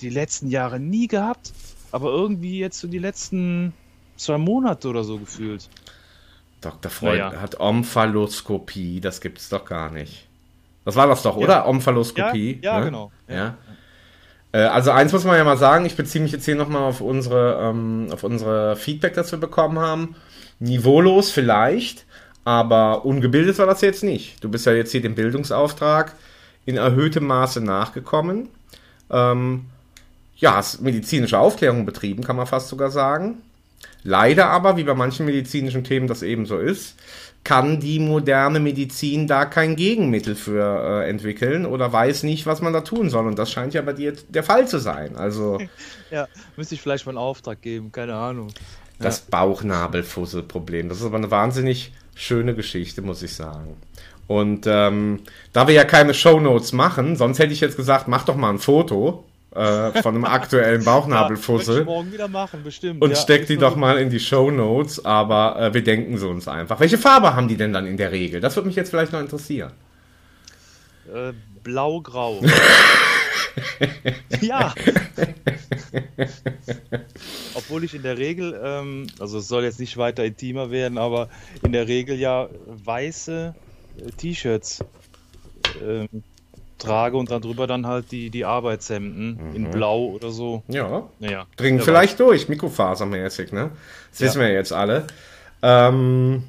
[0.00, 1.52] die letzten Jahre nie gehabt,
[1.92, 3.72] aber irgendwie jetzt so die letzten
[4.16, 5.68] zwei Monate oder so gefühlt.
[6.62, 6.90] Dr.
[6.90, 7.40] Freud naja.
[7.40, 10.26] hat Omphaloskopie, das gibt's doch gar nicht.
[10.84, 11.66] Das war das doch, oder?
[11.68, 12.58] Omphaloskopie.
[12.62, 12.84] Ja, ja, ne?
[12.86, 13.12] genau.
[13.28, 13.56] Ja.
[14.56, 17.00] Äh, Also eins muss man ja mal sagen, ich beziehe mich jetzt hier nochmal auf
[17.00, 20.16] unsere, ähm, auf unsere Feedback, das wir bekommen haben.
[20.58, 22.06] Niveaulos vielleicht,
[22.44, 24.42] aber ungebildet war das jetzt nicht.
[24.42, 26.14] Du bist ja jetzt hier dem Bildungsauftrag
[26.64, 28.48] in erhöhtem Maße nachgekommen.
[29.10, 29.66] Ähm,
[30.36, 33.42] ja, hast medizinische Aufklärung betrieben, kann man fast sogar sagen.
[34.02, 36.96] Leider aber, wie bei manchen medizinischen Themen das eben so ist,
[37.42, 42.72] kann die moderne Medizin da kein Gegenmittel für äh, entwickeln oder weiß nicht, was man
[42.72, 43.26] da tun soll.
[43.26, 45.16] Und das scheint ja bei dir der Fall zu sein.
[45.16, 45.58] Also
[46.10, 48.48] Ja, müsste ich vielleicht mal einen Auftrag geben, keine Ahnung.
[48.98, 50.88] das Bauchnabelfusselproblem.
[50.88, 53.76] Das ist aber eine wahnsinnig schöne Geschichte, muss ich sagen.
[54.26, 55.20] Und ähm,
[55.52, 58.58] da wir ja keine Shownotes machen, sonst hätte ich jetzt gesagt, mach doch mal ein
[58.58, 61.84] Foto äh, von einem aktuellen Bauchnabelfussel.
[61.86, 63.02] morgen wieder machen, bestimmt.
[63.02, 63.16] Und ja.
[63.16, 66.80] steck die doch mal in die Show Notes, aber äh, wir denken sie uns einfach.
[66.80, 68.40] Welche Farbe haben die denn dann in der Regel?
[68.40, 69.72] Das würde mich jetzt vielleicht noch interessieren.
[71.12, 71.32] Äh,
[71.62, 72.42] Blau-grau.
[74.40, 74.74] ja.
[77.54, 81.28] Obwohl ich in der Regel, ähm, also es soll jetzt nicht weiter intimer werden, aber
[81.62, 83.54] in der Regel ja weiße
[83.98, 84.84] äh, T-Shirts
[85.82, 86.08] ähm,
[86.78, 90.62] trage und dann drüber dann halt die, die Arbeitshemden in Blau oder so.
[90.68, 91.46] Ja, Naja.
[91.56, 93.70] dringen vielleicht durch, mikrofasermäßig, ne?
[94.10, 94.26] Das Ja.
[94.26, 95.06] wissen wir jetzt alle.
[95.62, 96.44] Ähm,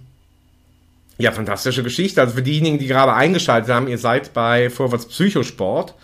[1.18, 2.22] ja, fantastische Geschichte.
[2.22, 5.96] Also für diejenigen, die gerade eingeschaltet haben, ihr seid bei Vorwärts Psychosport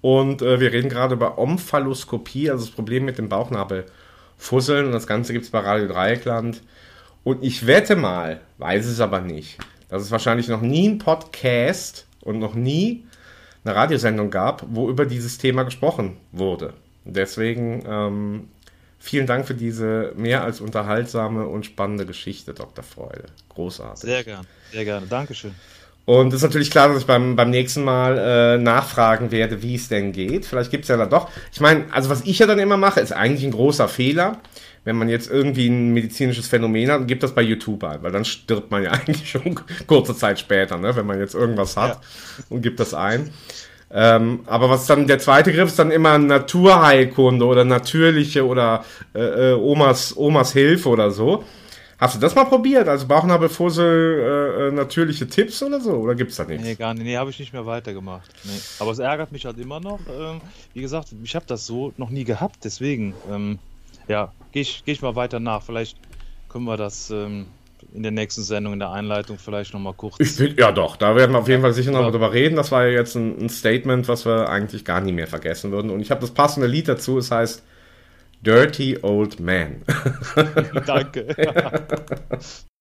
[0.00, 5.06] und äh, wir reden gerade über Omphaloskopie, also das Problem mit dem Bauchnabelfusseln und das
[5.06, 6.62] Ganze gibt es bei Radio Dreieckland.
[7.24, 9.58] Und ich wette mal, weiß es aber nicht,
[9.88, 13.04] dass es wahrscheinlich noch nie ein Podcast und noch nie
[13.64, 16.74] eine Radiosendung gab, wo über dieses Thema gesprochen wurde.
[17.04, 18.48] Deswegen ähm,
[18.98, 22.84] vielen Dank für diese mehr als unterhaltsame und spannende Geschichte, Dr.
[22.84, 23.24] Freude.
[23.50, 24.00] Großartig.
[24.00, 25.06] Sehr gern, sehr gerne.
[25.06, 25.54] Dankeschön.
[26.06, 29.74] Und es ist natürlich klar, dass ich beim, beim nächsten Mal äh, nachfragen werde, wie
[29.74, 30.44] es denn geht.
[30.44, 31.30] Vielleicht gibt es ja da doch.
[31.50, 34.38] Ich meine, also was ich ja dann immer mache, ist eigentlich ein großer Fehler.
[34.84, 38.24] Wenn man jetzt irgendwie ein medizinisches Phänomen hat, gibt das bei YouTube ein, weil dann
[38.24, 40.94] stirbt man ja eigentlich schon kurze Zeit später, ne?
[40.94, 42.44] wenn man jetzt irgendwas hat ja.
[42.50, 43.30] und gibt das ein.
[43.90, 49.52] Ähm, aber was dann der zweite Griff ist dann immer Naturheilkunde oder natürliche oder äh,
[49.52, 51.44] äh, Omas, Omas Hilfe oder so.
[51.98, 52.88] Hast du das mal probiert?
[52.88, 55.92] Also Bauchnabelfussel, äh, äh, natürliche Tipps oder so?
[55.92, 56.64] Oder gibt es da nichts?
[56.64, 57.04] Nee, gar nicht.
[57.04, 58.30] Nee, habe ich nicht mehr weitergemacht.
[58.42, 58.50] Nee.
[58.80, 60.00] Aber es ärgert mich halt immer noch.
[60.10, 60.40] Ähm,
[60.72, 62.64] wie gesagt, ich habe das so noch nie gehabt.
[62.64, 63.60] Deswegen, ähm,
[64.08, 65.62] ja, gehe ich, geh ich mal weiter nach.
[65.62, 65.98] Vielleicht
[66.48, 67.46] können wir das ähm,
[67.92, 70.16] in der nächsten Sendung, in der Einleitung vielleicht nochmal kurz.
[70.18, 72.10] Ich find, ja, doch, da werden wir auf jeden Fall sicher noch ja.
[72.10, 72.56] drüber reden.
[72.56, 75.90] Das war ja jetzt ein, ein, Statement, was wir eigentlich gar nie mehr vergessen würden.
[75.90, 77.62] Und ich habe das passende Lied dazu, es heißt
[78.42, 79.82] Dirty Old Man.
[80.86, 81.34] Danke.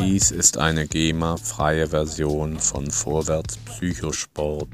[0.00, 4.68] Dies ist eine GEMA-freie Version von Vorwärts Psychosport.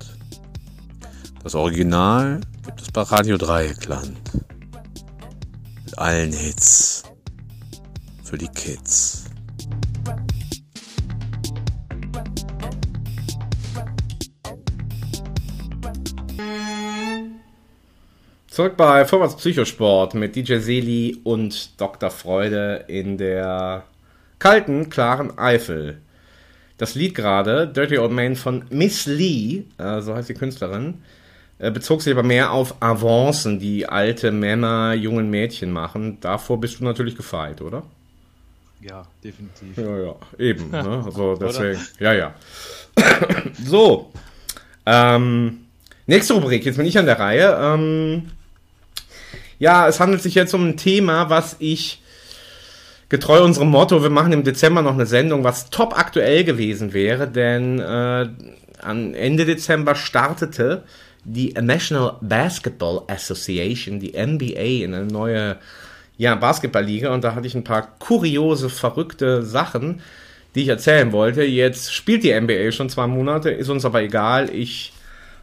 [1.42, 4.18] Das Original gibt es bei Radio Dreieckland.
[5.82, 7.04] Mit allen Hits.
[8.22, 9.24] Für die Kids.
[18.48, 22.10] Zurück bei Vorwärts Psychosport mit DJ Seli und Dr.
[22.10, 23.84] Freude in der
[24.44, 26.02] kalten, klaren Eifel.
[26.76, 31.02] Das Lied gerade, Dirty Old Man von Miss Lee, äh, so heißt die Künstlerin,
[31.58, 36.18] äh, bezog sich aber mehr auf Avancen, die alte Männer jungen Mädchen machen.
[36.20, 37.84] Davor bist du natürlich gefeit, oder?
[38.82, 39.78] Ja, definitiv.
[39.78, 40.70] Ja, ja, eben.
[40.70, 41.02] ne?
[41.06, 42.34] Also deswegen, ja, ja.
[43.64, 44.12] so.
[44.84, 45.60] Ähm,
[46.06, 47.58] nächste Rubrik, jetzt bin ich an der Reihe.
[47.58, 48.30] Ähm,
[49.58, 52.02] ja, es handelt sich jetzt um ein Thema, was ich
[53.14, 57.28] getreu unserem Motto, wir machen im Dezember noch eine Sendung, was top aktuell gewesen wäre,
[57.28, 58.28] denn äh,
[58.82, 60.82] an Ende Dezember startete
[61.22, 65.58] die National Basketball Association, die NBA, in eine neue
[66.16, 70.00] ja, Basketballliga und da hatte ich ein paar kuriose, verrückte Sachen,
[70.56, 71.44] die ich erzählen wollte.
[71.44, 74.92] Jetzt spielt die NBA schon zwei Monate, ist uns aber egal, ich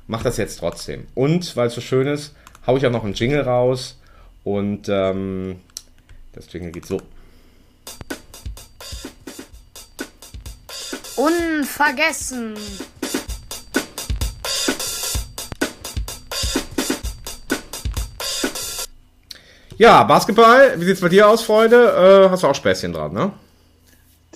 [0.07, 1.07] mache das jetzt trotzdem.
[1.15, 2.35] Und, weil es so schön ist,
[2.67, 3.97] haue ich auch noch einen Jingle raus
[4.43, 5.61] und ähm,
[6.33, 7.01] das Jingle geht so.
[11.61, 12.55] Unvergessen.
[19.77, 22.25] Ja, Basketball, wie sieht's bei dir aus, Freunde?
[22.25, 23.31] Äh, hast du auch Späßchen dran, ne?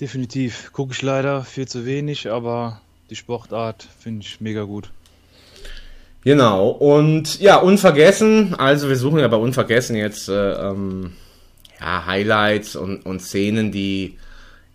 [0.00, 0.70] Definitiv.
[0.72, 4.90] Gucke ich leider viel zu wenig, aber die Sportart finde ich mega gut.
[6.22, 11.16] Genau, und ja, unvergessen, also wir suchen ja bei Unvergessen jetzt äh, ähm,
[11.80, 14.16] ja, Highlights und, und Szenen, die,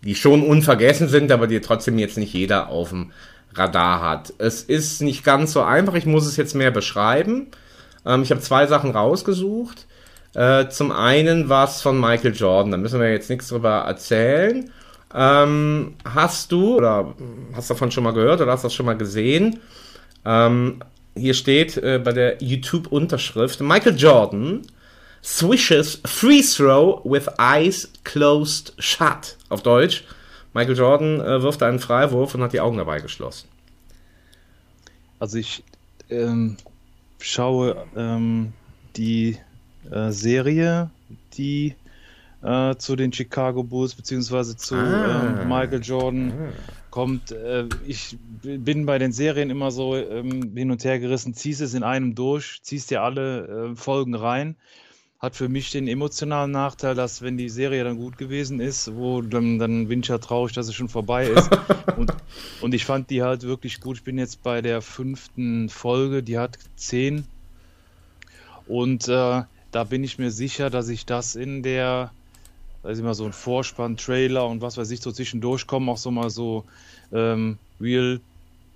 [0.04, 3.12] die schon unvergessen sind, aber die trotzdem jetzt nicht jeder auf dem
[3.54, 4.32] Radar hat.
[4.38, 7.48] Es ist nicht ganz so einfach, ich muss es jetzt mehr beschreiben.
[8.04, 9.86] Ähm, ich habe zwei Sachen rausgesucht.
[10.34, 14.70] Äh, zum einen was von Michael Jordan, da müssen wir jetzt nichts drüber erzählen.
[15.14, 17.14] Ähm, hast du, oder
[17.54, 19.60] hast davon schon mal gehört oder hast das schon mal gesehen?
[20.24, 20.80] Ähm,
[21.14, 24.62] hier steht äh, bei der YouTube-Unterschrift, Michael Jordan
[25.22, 29.36] swishes free throw with eyes closed shut.
[29.48, 30.04] Auf Deutsch,
[30.52, 33.48] Michael Jordan äh, wirft einen Freiwurf und hat die Augen dabei geschlossen.
[35.18, 35.62] Also ich
[36.10, 36.56] ähm,
[37.20, 38.52] schaue ähm,
[38.96, 39.38] die
[39.90, 40.90] äh, Serie,
[41.34, 41.76] die
[42.42, 45.38] äh, zu den Chicago Bulls beziehungsweise zu ah.
[45.40, 46.62] ähm, Michael Jordan ah.
[46.90, 47.30] kommt.
[47.30, 51.74] Äh, ich bin bei den Serien immer so ähm, hin und her gerissen, ziehst es
[51.74, 54.56] in einem durch, ziehst dir alle äh, Folgen rein.
[55.22, 59.22] Hat für mich den emotionalen Nachteil, dass wenn die Serie dann gut gewesen ist, wo
[59.22, 61.48] dann, dann bin ich ja traurig, dass es schon vorbei ist.
[61.96, 62.12] und,
[62.60, 63.98] und ich fand die halt wirklich gut.
[63.98, 67.24] Ich bin jetzt bei der fünften Folge, die hat zehn.
[68.66, 72.10] Und äh, da bin ich mir sicher, dass ich das in der
[72.82, 75.98] da ist immer so ein Vorspann, Trailer und was weiß ich, so zwischendurch kommen auch
[75.98, 76.64] so mal so
[77.12, 77.58] ähm,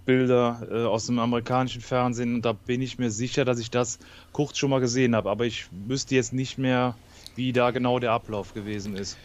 [0.07, 3.99] Real-Bilder äh, aus dem amerikanischen Fernsehen und da bin ich mir sicher, dass ich das
[4.33, 6.95] kurz schon mal gesehen habe, aber ich wüsste jetzt nicht mehr,
[7.35, 9.17] wie da genau der Ablauf gewesen ist.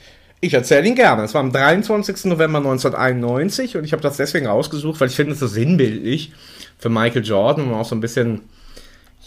[0.44, 1.24] Ich erzähle ihn gerne.
[1.24, 2.26] Es war am 23.
[2.26, 6.34] November 1991 und ich habe das deswegen rausgesucht, weil ich finde es so sinnbildlich
[6.80, 8.41] für Michael Jordan und auch so ein bisschen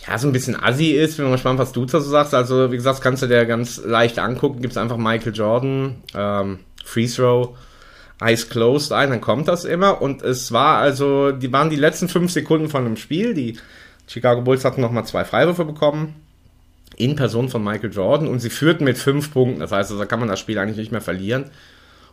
[0.06, 1.16] ja, so ein bisschen assi ist.
[1.16, 2.34] Bin mal gespannt, was du dazu sagst.
[2.34, 4.60] Also, wie gesagt, kannst du dir ganz leicht angucken.
[4.60, 7.56] Gibt es einfach Michael Jordan, ähm, Free Throw,
[8.20, 10.00] Eyes Closed ein, dann kommt das immer.
[10.00, 13.35] Und es war also, die waren die letzten fünf Sekunden von dem Spiel.
[13.35, 13.57] Die
[14.07, 16.14] Chicago Bulls hatten nochmal zwei Freiwürfe bekommen.
[16.96, 19.61] in Person von Michael Jordan und sie führten mit fünf Punkten.
[19.61, 21.50] Das heißt, da kann man das Spiel eigentlich nicht mehr verlieren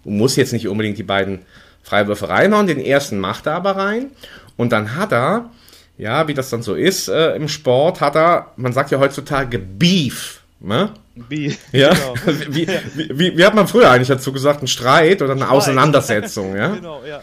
[0.04, 1.40] und muss jetzt nicht unbedingt die beiden
[1.84, 2.68] Freiwürfe reinhauen.
[2.68, 4.12] Den ersten macht er aber rein
[4.58, 5.52] und dann hat er,
[5.98, 9.60] ja, wie das dann so ist äh, im Sport, hat er, man sagt ja heutzutage
[9.60, 10.41] Beef.
[10.64, 10.92] Ne?
[11.16, 11.58] Wie?
[11.72, 12.14] Ja, Genau.
[12.50, 14.62] wie, wie, wie, wie hat man früher eigentlich dazu gesagt?
[14.62, 16.70] Ein Streit oder eine Auseinandersetzung, ja?
[16.76, 17.22] Genau, ja,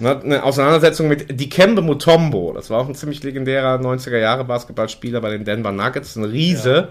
[0.00, 0.20] ja.
[0.20, 2.52] Eine Auseinandersetzung mit Dikembe Mutombo.
[2.52, 6.88] Das war auch ein ziemlich legendärer 90er Jahre Basketballspieler bei den Denver Nuggets, ein Riese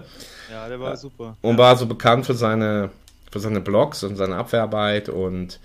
[0.50, 1.36] Ja, der war super.
[1.40, 2.90] und war so bekannt für seine
[3.30, 5.60] für seine Blogs und seine Abwehrarbeit und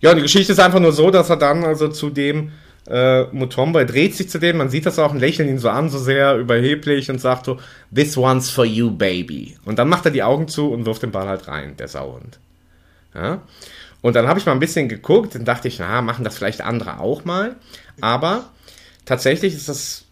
[0.00, 2.52] ja, und die Geschichte ist einfach nur so, dass er dann also zu dem
[2.88, 5.90] äh, Mutombo, dreht sich zu dem, man sieht das auch und lächelt ihn so an,
[5.90, 7.58] so sehr überheblich und sagt so,
[7.94, 9.58] this one's for you, baby.
[9.64, 12.38] Und dann macht er die Augen zu und wirft den Ball halt rein, der Sauhund.
[13.14, 13.42] Ja?
[14.00, 16.62] Und dann habe ich mal ein bisschen geguckt und dachte ich, na, machen das vielleicht
[16.62, 17.56] andere auch mal.
[18.00, 18.44] Aber
[19.04, 20.04] tatsächlich ist das,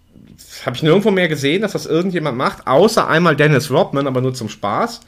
[0.66, 4.34] habe ich nirgendwo mehr gesehen, dass das irgendjemand macht, außer einmal Dennis Rodman, aber nur
[4.34, 5.00] zum Spaß,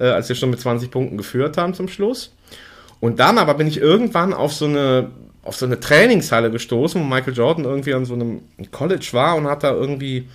[0.00, 2.34] äh, als wir schon mit 20 Punkten geführt haben zum Schluss.
[2.98, 5.10] Und dann aber bin ich irgendwann auf so eine
[5.42, 9.46] auf so eine Trainingshalle gestoßen, wo Michael Jordan irgendwie an so einem College war und
[9.46, 10.28] hat da irgendwie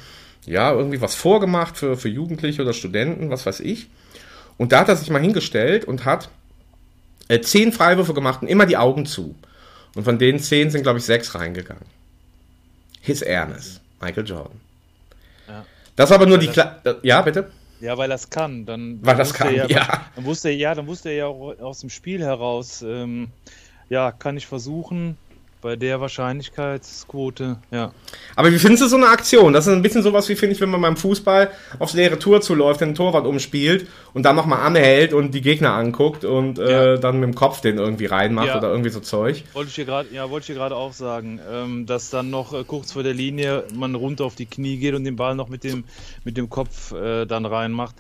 [0.46, 3.88] ja irgendwie was vorgemacht für für Jugendliche oder Studenten, was weiß ich.
[4.58, 6.30] Und da hat er sich mal hingestellt und hat
[7.30, 9.36] äh, zehn Freiwürfe gemacht und immer die Augen zu.
[9.96, 11.86] Und von den zehn sind, glaube ich, sechs reingegangen.
[13.02, 14.60] His Airness, Michael Jordan.
[15.48, 15.66] Ja.
[15.96, 16.48] Das war aber nur die...
[16.48, 17.50] das- Kle äh, ja, bitte?
[17.80, 18.66] Ja, weil das kann.
[18.66, 20.06] Dann, Weil dann das kann, er ja.
[20.16, 23.30] Dann wusste er, ja, dann wusste er ja auch aus dem Spiel heraus, ähm,
[23.90, 25.18] ja, kann ich versuchen,
[25.60, 27.92] bei der Wahrscheinlichkeitsquote, ja.
[28.36, 29.54] Aber wie findest du so eine Aktion?
[29.54, 32.42] Das ist ein bisschen sowas, wie finde ich, wenn man beim Fußball aufs leere Tor
[32.42, 36.98] zuläuft, den Torwart umspielt und dann nochmal anhält und die Gegner anguckt und äh, Ja.
[36.98, 38.58] dann mit dem Kopf den irgendwie reinmacht Ja.
[38.60, 39.44] oder irgendwie so Zeug.
[39.54, 42.54] Wollte ich hier gerade, ja, wollte ich hier gerade auch sagen, ähm, dass dann noch
[42.54, 45.50] äh, kurz vor der Linie man runter auf die Knie geht und den Ball noch
[45.50, 45.86] mit dem,
[46.24, 47.96] mit dem Kopf äh, dann reinmacht.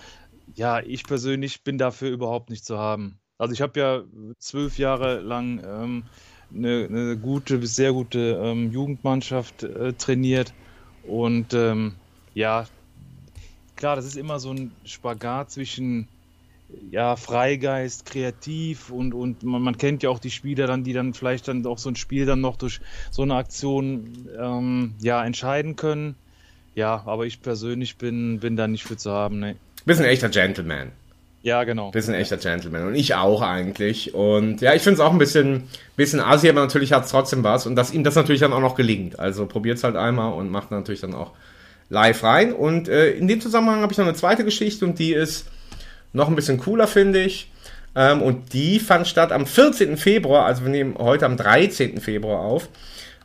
[0.53, 3.17] Ja, ich persönlich bin dafür überhaupt nicht zu haben.
[3.37, 4.03] Also ich habe ja
[4.39, 6.03] zwölf Jahre lang ähm,
[6.53, 10.53] eine, eine gute bis sehr gute ähm, Jugendmannschaft äh, trainiert
[11.03, 11.95] und ähm,
[12.33, 12.65] ja,
[13.75, 16.07] klar, das ist immer so ein Spagat zwischen
[16.91, 21.13] ja, Freigeist, kreativ und, und man, man kennt ja auch die Spieler dann, die dann
[21.13, 25.75] vielleicht dann auch so ein Spiel dann noch durch so eine Aktion ähm, ja, entscheiden
[25.75, 26.15] können.
[26.75, 29.55] Ja, aber ich persönlich bin, bin da nicht für zu haben, ne.
[29.85, 30.91] Bist ein echter Gentleman.
[31.47, 31.91] Ja, genau.
[31.91, 32.87] Bist ein echter Gentleman.
[32.87, 34.13] Und ich auch eigentlich.
[34.13, 37.41] Und ja, ich finde es auch ein bisschen, bisschen assi, aber natürlich hat es trotzdem
[37.41, 37.65] was.
[37.65, 39.17] Und dass ihm das natürlich dann auch noch gelingt.
[39.17, 41.31] Also probiert es halt einmal und macht natürlich dann auch
[41.87, 42.51] live rein.
[42.51, 45.47] Und äh, in dem Zusammenhang habe ich noch eine zweite Geschichte und die ist
[46.11, 47.49] noch ein bisschen cooler, finde ich.
[47.95, 49.95] Ähm, und die fand statt am 14.
[49.95, 52.01] Februar, also wir nehmen heute am 13.
[52.01, 52.67] Februar auf,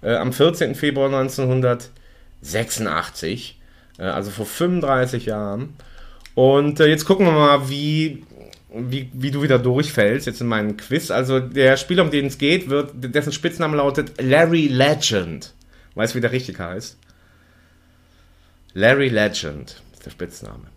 [0.01, 0.77] äh, am 14.
[0.77, 3.59] Februar 1986,
[3.99, 5.75] äh, also vor 35 Jahren.
[6.35, 8.25] Und äh, jetzt gucken wir mal, wie,
[8.75, 11.11] wie, wie du wieder durchfällst, jetzt in meinem Quiz.
[11.11, 15.53] Also der Spieler, um den es geht, wird, dessen Spitzname lautet Larry Legend.
[15.95, 16.99] Weißt du, wie der richtig heißt?
[18.75, 20.72] Larry Legend ist der Spitzname.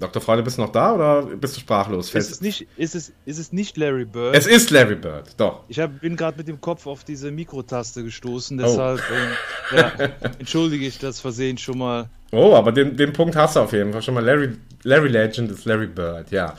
[0.00, 0.22] Dr.
[0.22, 2.14] Freude, bist du noch da oder bist du sprachlos?
[2.14, 4.36] Ist es nicht, ist es, ist es nicht Larry Bird?
[4.36, 5.64] Es ist Larry Bird, doch.
[5.68, 8.62] ich hab, bin gerade mit dem Kopf auf diese Mikrotaste gestoßen, Oh.
[8.62, 9.92] deshalb ähm, ja,
[10.38, 12.08] entschuldige ich das Versehen schon mal.
[12.30, 14.24] Oh, aber den, den Punkt hast du auf jeden Fall schon mal.
[14.24, 14.50] Larry,
[14.84, 16.54] Larry Legend ist Larry Bird, ja.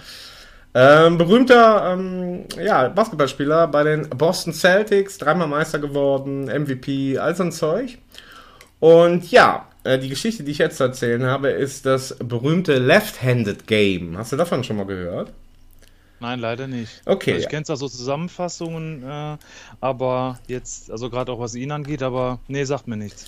[0.74, 7.44] Ähm, berühmter ähm, ja, Basketballspieler bei den Boston Celtics, dreimal Meister geworden, MVP, all so
[7.44, 7.98] ein Zeug.
[8.80, 14.18] Und ja, die Geschichte, die ich jetzt zu erzählen habe, ist das berühmte Left-Handed Game.
[14.18, 15.32] Hast du davon schon mal gehört?
[16.20, 17.02] Nein, leider nicht.
[17.06, 19.38] Okay, Also ich kenne zwar so Zusammenfassungen, äh,
[19.80, 23.28] aber jetzt, also gerade auch was ihn angeht, aber nee, sagt mir nichts.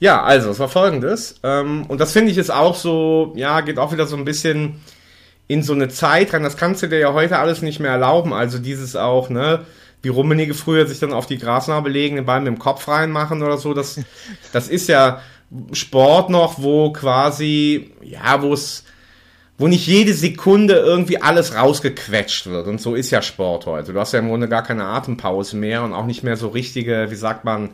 [0.00, 1.40] Ja, also, es war folgendes.
[1.42, 4.80] Ähm, und das finde ich ist auch so, ja, geht auch wieder so ein bisschen
[5.48, 6.42] in so eine Zeit rein.
[6.42, 8.32] Das kannst du dir ja heute alles nicht mehr erlauben.
[8.32, 9.64] Also dieses auch, ne,
[10.02, 13.42] wie Rummenigge früher sich dann auf die Grasnarbe legen, den Ball mit dem Kopf reinmachen
[13.42, 13.74] oder so.
[13.74, 13.98] Das,
[14.52, 15.22] das ist ja
[15.72, 18.84] Sport noch, wo quasi, ja, wo es,
[19.56, 22.66] wo nicht jede Sekunde irgendwie alles rausgequetscht wird.
[22.66, 23.92] Und so ist ja Sport heute.
[23.92, 27.10] Du hast ja im Grunde gar keine Atempause mehr und auch nicht mehr so richtige,
[27.10, 27.70] wie sagt man,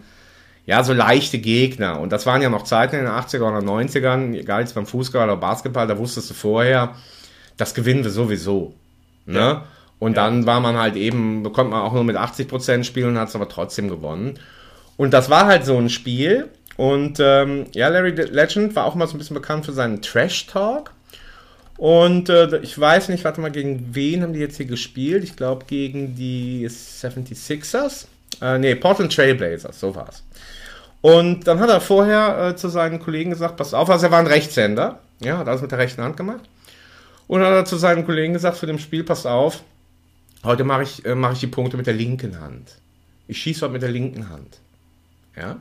[0.67, 2.01] ja, so leichte Gegner.
[2.01, 5.25] Und das waren ja noch Zeiten in den 80er oder 90ern, egal jetzt beim Fußball
[5.25, 6.95] oder Basketball, da wusstest du vorher,
[7.57, 8.75] das gewinnen wir sowieso.
[9.27, 9.63] Ne?
[9.99, 13.29] Und dann war man halt eben, bekommt man auch nur mit 80% spielen und hat
[13.29, 14.39] es aber trotzdem gewonnen.
[14.97, 16.51] Und das war halt so ein Spiel.
[16.77, 20.93] Und ähm, ja, Larry Legend war auch mal so ein bisschen bekannt für seinen Trash-Talk.
[21.77, 25.25] Und äh, ich weiß nicht, warte mal, gegen wen haben die jetzt hier gespielt?
[25.25, 28.07] Ich glaube gegen die 76ers.
[28.41, 30.23] Äh, nee, Portland Trailblazers, so war's.
[31.01, 34.21] Und dann hat er vorher äh, zu seinen Kollegen gesagt, pass auf, also er war
[34.21, 36.49] ein Rechtshänder, ja, hat alles mit der rechten Hand gemacht.
[37.27, 39.63] Und dann hat er zu seinen Kollegen gesagt für dem Spiel, pass auf,
[40.45, 42.77] heute mache ich, äh, mache ich die Punkte mit der linken Hand.
[43.29, 44.59] Ich schieße heute mit der linken Hand.
[45.37, 45.57] Ja.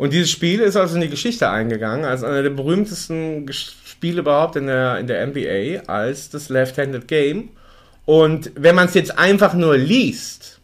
[0.00, 4.56] Und dieses Spiel ist also in die Geschichte eingegangen, als einer der berühmtesten Spiele überhaupt
[4.56, 7.50] in der, in der NBA, als das Left-Handed Game.
[8.06, 10.58] Und wenn man es jetzt einfach nur liest,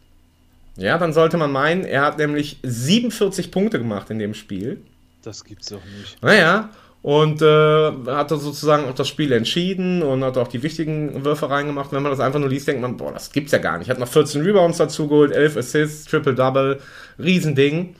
[0.75, 4.81] ja, dann sollte man meinen, er hat nämlich 47 Punkte gemacht in dem Spiel.
[5.21, 6.19] Das gibt's doch nicht.
[6.23, 6.71] Naja,
[7.03, 11.91] und äh, hat sozusagen auch das Spiel entschieden und hat auch die wichtigen Würfe reingemacht.
[11.91, 13.91] Wenn man das einfach nur liest, denkt man, boah, das gibt's ja gar nicht.
[13.91, 16.79] Hat noch 14 Rebounds dazu geholt, 11 Assists, Triple-Double,
[17.19, 17.93] Riesending.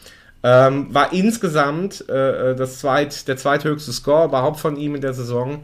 [0.43, 5.63] Ähm, war insgesamt äh, das zweit, der zweithöchste Score überhaupt von ihm in der Saison.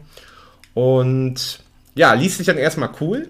[0.74, 1.60] Und
[1.94, 3.28] ja, liest sich dann erstmal cool.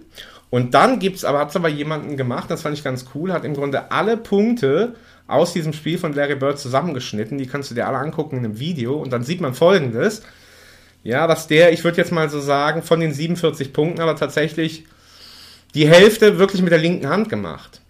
[0.50, 3.90] Und dann gibt's aber, aber jemanden gemacht, das fand ich ganz cool, hat im Grunde
[3.90, 4.94] alle Punkte
[5.26, 7.38] aus diesem Spiel von Larry Bird zusammengeschnitten.
[7.38, 8.94] Die kannst du dir alle angucken in einem Video.
[8.94, 10.22] Und dann sieht man folgendes.
[11.02, 14.84] Ja, dass der, ich würde jetzt mal so sagen, von den 47 Punkten, aber tatsächlich
[15.74, 17.80] die Hälfte wirklich mit der linken Hand gemacht.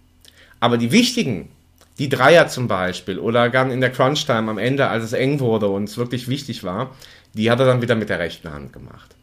[0.59, 1.51] Aber die wichtigen,
[1.99, 5.69] die Dreier zum Beispiel, oder dann in der Crunch-Time am Ende, als es eng wurde
[5.69, 6.91] und es wirklich wichtig war,
[7.35, 9.15] die hat er dann wieder mit der rechten Hand gemacht.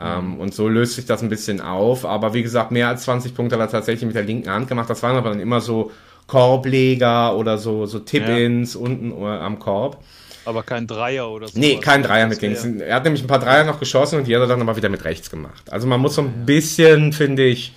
[0.00, 2.04] Ähm, und so löst sich das ein bisschen auf.
[2.04, 4.90] Aber wie gesagt, mehr als 20 Punkte hat er tatsächlich mit der linken Hand gemacht.
[4.90, 5.92] Das waren aber dann immer so
[6.26, 10.02] Korbleger oder so, so Tip-Ins unten äh, am Korb.
[10.44, 11.58] Aber kein Dreier oder so.
[11.58, 12.64] Nee, kein Dreier mit links.
[12.64, 14.88] Er hat nämlich ein paar Dreier noch geschossen und die hat er dann aber wieder
[14.88, 15.70] mit rechts gemacht.
[15.70, 17.72] Also man muss so ein bisschen, finde ich,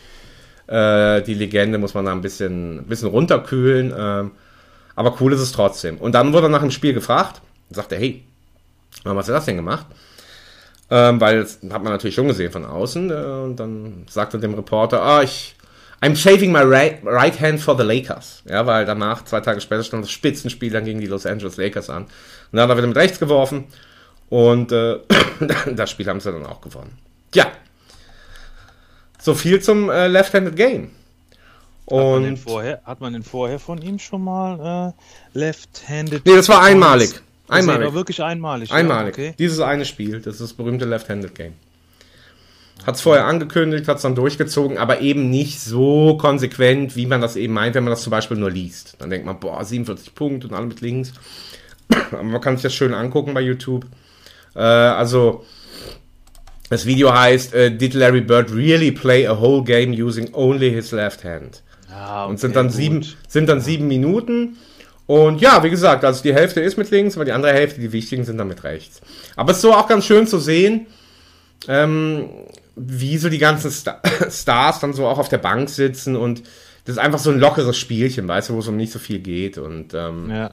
[0.68, 3.94] äh, die Legende muss man da ein bisschen, bisschen runterkühlen.
[3.98, 4.32] Ähm,
[4.96, 5.98] aber cool ist es trotzdem.
[5.98, 8.24] Und dann wurde er nach dem Spiel gefragt und sagte, hey,
[9.04, 9.86] warum hast du das denn gemacht?
[10.90, 13.10] Ähm, weil das hat man natürlich schon gesehen von außen.
[13.10, 15.56] Äh, und dann sagte dem Reporter, ah, ich,
[16.02, 18.44] I'm saving my right, right hand for the Lakers.
[18.48, 21.90] Ja, weil danach, zwei Tage später, stand das Spitzenspiel dann gegen die Los Angeles Lakers
[21.90, 22.04] an.
[22.04, 22.10] Und
[22.52, 23.66] dann hat er wieder mit rechts geworfen.
[24.30, 25.00] Und äh,
[25.76, 26.98] das Spiel haben sie dann auch gewonnen.
[27.34, 27.48] Ja.
[29.26, 30.92] So viel zum äh, Left-Handed Game.
[31.88, 36.24] Hat man, den Und vorher, hat man den vorher von ihm schon mal äh, left-handed?
[36.28, 37.10] nee, das war einmalig.
[37.48, 37.88] Das Einmalig.
[37.88, 38.70] war wirklich einmalig.
[38.70, 39.16] ja, Einmalig.
[39.16, 39.34] okay.
[39.40, 41.54] Dieses eine Spiel, das ist das berühmte Left-Handed Game.
[42.86, 47.20] Hat es vorher angekündigt, hat es dann durchgezogen, aber eben nicht so konsequent, wie man
[47.20, 48.96] das eben meint, wenn man das zum Beispiel nur liest.
[49.00, 51.14] Dann denkt man, boah, 47 Punkte und alle mit links.
[52.12, 53.88] aber man kann sich das schön angucken bei YouTube.
[54.54, 55.44] Äh, also,
[56.70, 60.92] das Video heißt, äh, Did Larry Bird really play a whole game using only his
[60.92, 61.62] left hand?
[61.90, 62.76] Ja, Und sind okay, dann gut.
[62.76, 64.58] sieben, sind dann sieben Minuten.
[65.08, 67.92] Und ja, wie gesagt, also die Hälfte ist mit links, aber die andere Hälfte, die
[67.92, 69.02] wichtigen, sind dann mit rechts.
[69.36, 70.88] Aber es ist so auch ganz schön zu sehen,
[71.68, 72.30] ähm,
[72.76, 76.42] wie so die ganzen Sta Stars dann so auch auf der Bank sitzen und
[76.86, 79.20] das ist einfach so ein lockeres Spielchen, weißt du, wo es um nicht so viel
[79.20, 79.58] geht.
[79.58, 80.52] Und ähm, Ja.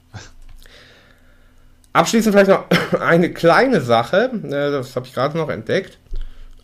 [1.93, 2.65] Abschließend vielleicht noch
[2.99, 5.99] eine kleine Sache, äh, das habe ich gerade noch entdeckt.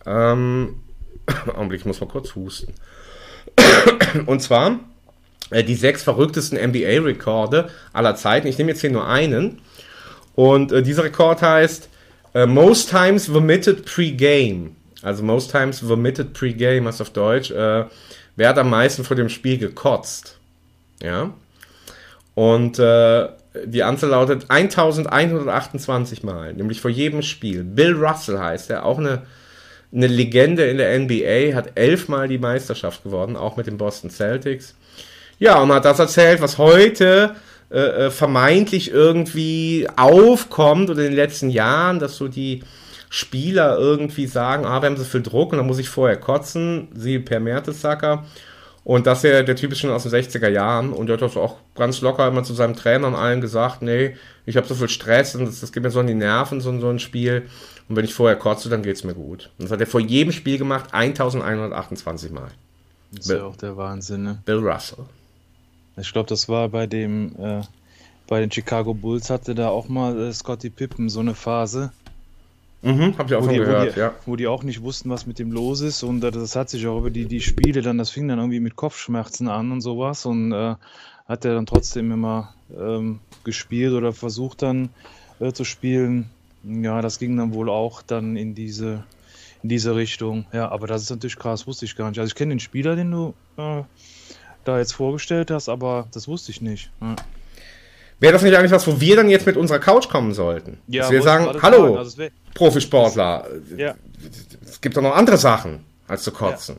[0.04, 0.80] Ähm,
[1.54, 2.74] Augenblick, ich muss mal kurz husten.
[4.26, 4.80] Und zwar
[5.50, 8.46] äh, die sechs verrücktesten NBA-Rekorde aller Zeiten.
[8.46, 9.60] Ich nehme jetzt hier nur einen.
[10.34, 11.88] Und äh, dieser Rekord heißt
[12.34, 14.76] äh, Most Times Vomited Pre-Game.
[15.02, 17.50] Also Most Times Vomited Pre-Game heißt auf Deutsch.
[17.50, 17.84] Äh,
[18.36, 20.38] wer hat am meisten vor dem Spiel gekotzt?
[21.02, 21.32] Ja.
[22.34, 23.28] Und äh,
[23.64, 27.64] die Anzahl lautet 1128 Mal, nämlich vor jedem Spiel.
[27.64, 29.22] Bill Russell heißt er, auch eine,
[29.92, 34.74] eine Legende in der NBA, hat elfmal die Meisterschaft gewonnen, auch mit den Boston Celtics.
[35.38, 37.34] Ja, und hat das erzählt, was heute
[37.70, 42.62] äh, äh, vermeintlich irgendwie aufkommt oder in den letzten Jahren, dass so die
[43.08, 46.88] Spieler irgendwie sagen, ah, wir haben so viel Druck und dann muss ich vorher kotzen,
[46.94, 48.24] sie per Mertesacker.
[48.82, 51.36] Und das ja, der Typ ist schon aus den 60er Jahren und der hat das
[51.36, 54.16] auch ganz locker immer zu seinem Trainer und allen gesagt, nee,
[54.46, 56.78] ich habe so viel Stress und das, das geht mir so an die Nerven, so,
[56.80, 57.48] so ein Spiel.
[57.88, 59.50] Und wenn ich vorher kotze, dann geht's mir gut.
[59.58, 62.50] Und das hat er vor jedem Spiel gemacht, 1128 Mal.
[63.12, 64.38] Das ist ja auch der Wahnsinn, ne?
[64.44, 65.04] Bill Russell.
[65.96, 67.62] Ich glaube, das war bei dem, äh,
[68.28, 71.92] bei den Chicago Bulls hatte da auch mal äh, Scottie Pippen so eine Phase,
[72.82, 74.14] Mhm, hab ich auch wo von die, wo, gehört, die, ja.
[74.24, 76.86] wo die auch nicht wussten, was mit dem los ist und äh, das hat sich
[76.86, 80.24] auch über die, die Spiele dann, das fing dann irgendwie mit Kopfschmerzen an und sowas
[80.24, 80.76] und äh,
[81.28, 84.88] hat er dann trotzdem immer ähm, gespielt oder versucht dann
[85.40, 86.30] äh, zu spielen.
[86.64, 89.04] Ja, das ging dann wohl auch dann in diese
[89.62, 90.46] in diese Richtung.
[90.52, 92.18] Ja, aber das ist natürlich krass, wusste ich gar nicht.
[92.18, 93.82] Also ich kenne den Spieler, den du äh,
[94.64, 96.90] da jetzt vorgestellt hast, aber das wusste ich nicht.
[97.02, 97.16] Ja.
[98.20, 100.78] Wäre das nicht eigentlich was, wo wir dann jetzt mit unserer Couch kommen sollten?
[100.88, 103.46] Ja, Dass wir sagen, hallo, also es wär- Profisportler,
[103.76, 103.94] Ja,
[104.64, 106.76] es gibt doch noch andere Sachen, als zu kotzen.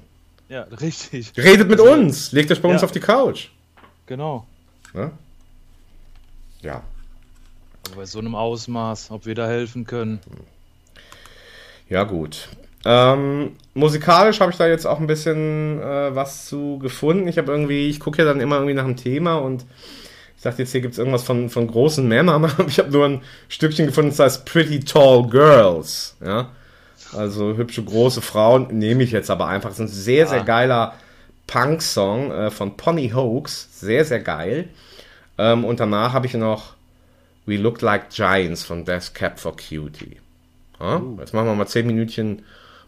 [0.49, 1.31] ja, richtig.
[1.37, 2.85] Redet mit Also, uns, legt euch bei uns Ja.
[2.85, 3.47] auf die Couch.
[4.05, 4.45] Genau.
[4.93, 5.11] Ne?
[6.61, 6.83] Ja.
[7.87, 10.19] Aber bei so einem Ausmaß, ob wir da helfen können.
[11.89, 12.49] Ja, gut.
[12.83, 17.27] Ähm, musikalisch habe ich da jetzt auch ein bisschen äh, was zu gefunden.
[17.27, 19.65] Ich habe irgendwie, ich gucke ja dann immer irgendwie nach einem Thema und
[20.41, 23.05] ich dachte jetzt, hier gibt es irgendwas von, von großen Männern, aber ich habe nur
[23.05, 26.15] ein Stückchen gefunden, das heißt Pretty Tall Girls.
[26.19, 26.49] Ja.
[27.15, 29.69] Also hübsche große Frauen nehme ich jetzt aber einfach.
[29.69, 30.95] Das ist ein sehr, sehr geiler
[31.45, 33.67] Punk-Song äh, von Pony Hoax.
[33.79, 34.69] Sehr, sehr geil.
[35.37, 36.73] Ähm, und danach habe ich noch
[37.45, 40.17] We Look Like Giants von Death Cap for Cutie.
[40.79, 41.03] Ja?
[41.19, 42.41] Jetzt machen wir mal 10 Minütchen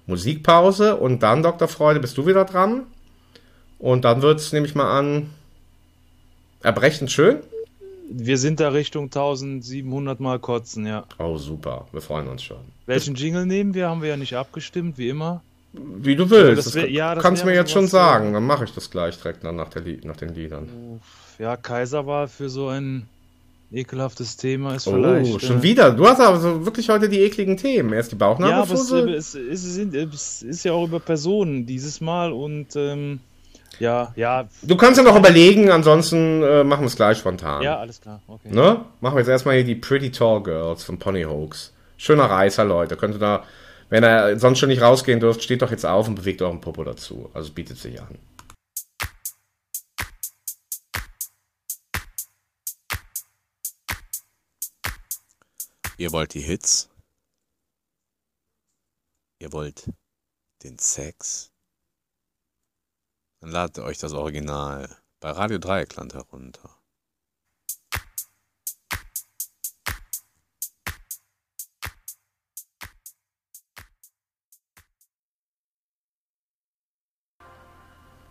[0.08, 1.68] Musikpause und dann, Dr.
[1.68, 2.88] Freude, bist du wieder dran.
[3.78, 5.30] Und dann wird es, nehme ich mal an,
[6.64, 7.38] erbrechend schön.
[8.10, 11.06] Wir sind da Richtung 1700 Mal kotzen, ja.
[11.20, 11.88] Oh, super.
[11.92, 12.58] Wir freuen uns schon.
[12.86, 13.90] Welchen Jingle nehmen wir?
[13.90, 15.42] Haben wir ja nicht abgestimmt, wie immer.
[15.74, 16.68] Wie du willst.
[16.68, 18.34] das wär- das ja, das kannst du mir jetzt schon sagen.
[18.34, 21.00] Dann mache ich das gleich direkt dann nach, der nach den Liedern.
[21.40, 23.08] Ja, Kaiserwahl für so ein
[23.72, 25.34] ekelhaftes Thema ist vielleicht.
[25.34, 25.92] Oh, schon äh, wieder.
[25.92, 27.92] Du hast aber so wirklich heute die ekligen Themen.
[27.94, 32.00] Erst die Ja, aber es, es, es, sind, es ist ja auch über Personen dieses
[32.02, 33.20] Mal und ähm,
[33.80, 37.62] ja, ja, du kannst ja noch überlegen, ansonsten äh, machen wir es gleich spontan.
[37.62, 38.22] ja, alles klar.
[38.28, 38.50] Okay.
[38.50, 38.86] Ne?
[39.02, 41.74] Machen wir jetzt erstmal hier die Pretty Tall Girls von Pony Hoax.
[41.98, 42.98] Schöner Reißer, Leute.
[42.98, 43.44] Könnt ihr da,
[43.90, 46.84] wenn ihr sonst schon nicht rausgehen dürft, steht doch jetzt auf und bewegt euren Popo
[46.84, 47.30] dazu.
[47.34, 48.18] Also bietet sich an.
[55.98, 56.90] Ihr wollt die Hits?
[59.40, 59.90] Ihr wollt
[60.64, 61.53] den Sex?
[63.44, 64.88] Dann ladet euch das Original
[65.20, 66.70] bei Radio Dreieckland herunter.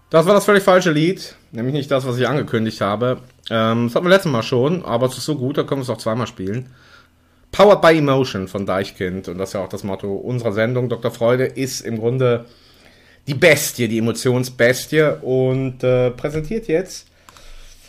[0.09, 1.37] Das war das völlig falsche Lied.
[1.51, 3.21] Nämlich nicht das, was ich angekündigt habe.
[3.51, 5.83] Ähm, das hatten wir letztes Mal schon, aber es ist so gut, da können wir
[5.83, 6.75] es auch zweimal spielen.
[7.51, 9.29] Powered by Emotion von Deichkind.
[9.29, 10.89] Und das ist ja auch das Motto unserer Sendung.
[10.89, 11.11] Dr.
[11.11, 12.47] Freude ist im Grunde
[13.27, 15.19] die Bestie, die Emotionsbestie.
[15.23, 17.09] Und äh, präsentiert jetzt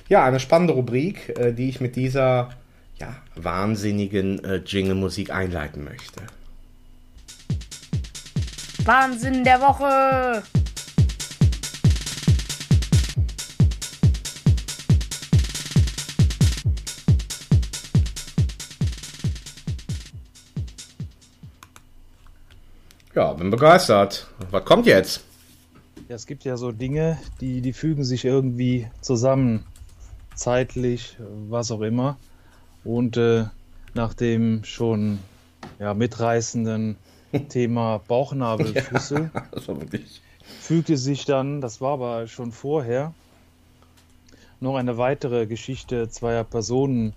[0.10, 2.50] ja eine spannende Rubrik, äh, die ich mit dieser
[3.00, 6.22] ja, wahnsinnigen äh, Jingle-Musik einleiten möchte.
[8.86, 10.44] Wahnsinn der Woche.
[23.16, 24.28] Ja, bin begeistert.
[24.50, 25.24] Was kommt jetzt?
[26.10, 29.66] Ja, es gibt ja so Dinge, die, die fügen sich irgendwie zusammen,
[30.34, 31.16] zeitlich,
[31.48, 32.18] was auch immer.
[32.84, 33.46] Und äh,
[33.94, 35.20] nach dem schon
[35.78, 36.98] ja, mitreißenden
[37.50, 39.12] Thema Das
[39.68, 40.22] war wirklich.
[40.60, 43.14] fügte sich dann, das war aber schon vorher,
[44.60, 47.14] noch eine weitere Geschichte zweier Personen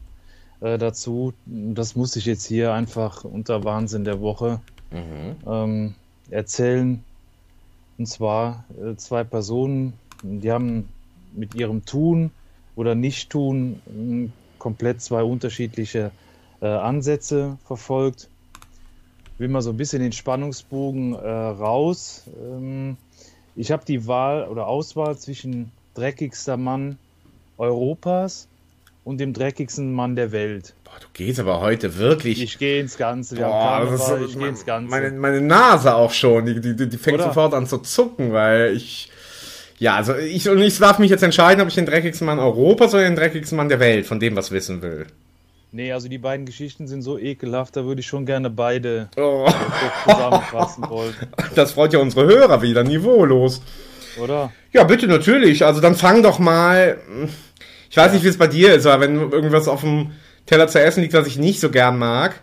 [0.61, 1.33] äh, dazu.
[1.47, 4.61] Das muss ich jetzt hier einfach unter Wahnsinn der Woche
[4.93, 5.95] ähm,
[6.31, 7.03] erzählen.
[7.99, 10.89] Und zwar äh, zwei Personen, die haben
[11.35, 12.31] mit ihrem Tun
[12.75, 16.11] oder Nicht-Tun mh, komplett zwei unterschiedliche
[16.61, 18.29] äh, Ansätze verfolgt.
[19.39, 22.25] Will mal so ein bisschen den Spannungsbogen äh, raus.
[22.41, 22.97] Ähm,
[23.55, 26.99] ich habe die Wahl oder Auswahl zwischen dreckigster Mann
[27.59, 28.49] Europas
[29.05, 30.76] und dem dreckigsten Mann der Welt.
[30.97, 32.43] Boah, du gehst aber heute wirklich.
[32.43, 33.37] Ich gehe ins Ganze.
[33.37, 34.91] Wir Boah, haben ist Karneval, so, ich gehe ins Ganze.
[34.91, 37.29] Meine, meine Nase auch schon, die, die, die fängt Oder?
[37.29, 39.11] sofort an zu zucken, weil ich.
[39.79, 42.95] Ja, also ich, und ich darf mich jetzt entscheiden, ob ich den dreckigsten Mann Europas
[42.95, 45.07] oder den dreckigsten Mann der Welt von dem was wissen will.
[45.71, 49.47] Nee, also die beiden Geschichten sind so ekelhaft, da würde ich schon gerne beide Oh,
[50.09, 51.13] zusammenfassen wollen.
[51.55, 53.61] das freut ja unsere Hörer wieder, niveaulos.
[54.19, 54.51] Oder?
[54.73, 55.67] Ja, bitte, natürlich.
[55.67, 56.97] Also dann fang doch mal.
[57.91, 60.13] Ich weiß nicht, wie es bei dir ist, aber wenn irgendwas auf dem
[60.47, 62.41] Teller zu essen liegt, was ich nicht so gern mag,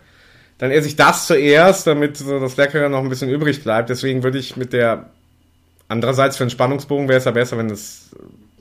[0.58, 3.90] dann esse ich das zuerst, damit so das Leckere noch ein bisschen übrig bleibt.
[3.90, 5.10] Deswegen würde ich mit der.
[5.88, 8.10] Andererseits für einen Spannungsbogen wäre es ja besser, wenn es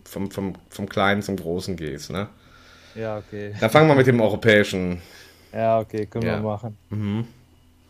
[0.03, 2.09] vom, vom, vom Kleinen zum Großen geht.
[2.09, 2.27] Ne?
[2.95, 3.53] Ja, okay.
[3.59, 5.01] Dann fangen wir mit dem Europäischen.
[5.53, 6.37] Ja, okay, können Ja.
[6.37, 6.77] wir machen.
[6.89, 7.25] Mhm.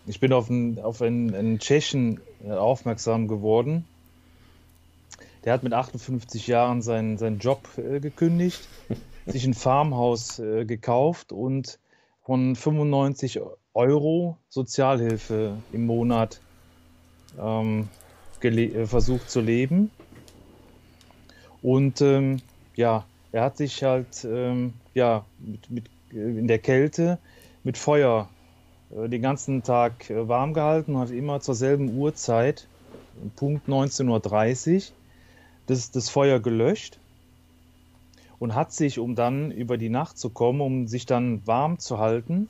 [0.05, 3.85] Ich bin auf einen, auf einen, einen Tschechen äh, aufmerksam geworden.
[5.45, 8.61] Der hat mit 58 Jahren seinen, seinen Job äh, gekündigt,
[9.25, 11.79] sich ein Farmhaus äh, gekauft und
[12.23, 13.39] von 95
[13.73, 16.39] Euro Sozialhilfe im Monat
[17.39, 17.89] ähm,
[18.41, 19.91] äh, versucht zu leben.
[21.61, 22.41] Und ähm,
[22.75, 27.19] ja, er hat sich halt ähm, ja, mit, mit, äh, in der Kälte
[27.63, 28.29] mit Feuer
[28.91, 32.67] äh, den ganzen Tag warm gehalten und hat immer zur selben Uhrzeit,
[33.35, 34.81] Punkt 19.30 Uhr,
[35.67, 36.99] das, das Feuer gelöscht.
[38.39, 41.99] Und hat sich, um dann über die Nacht zu kommen, um sich dann warm zu
[41.99, 42.49] halten,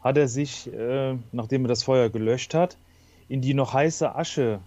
[0.00, 2.76] hat er sich, äh, nachdem er das Feuer gelöscht hat,
[3.28, 4.60] in die noch heiße Asche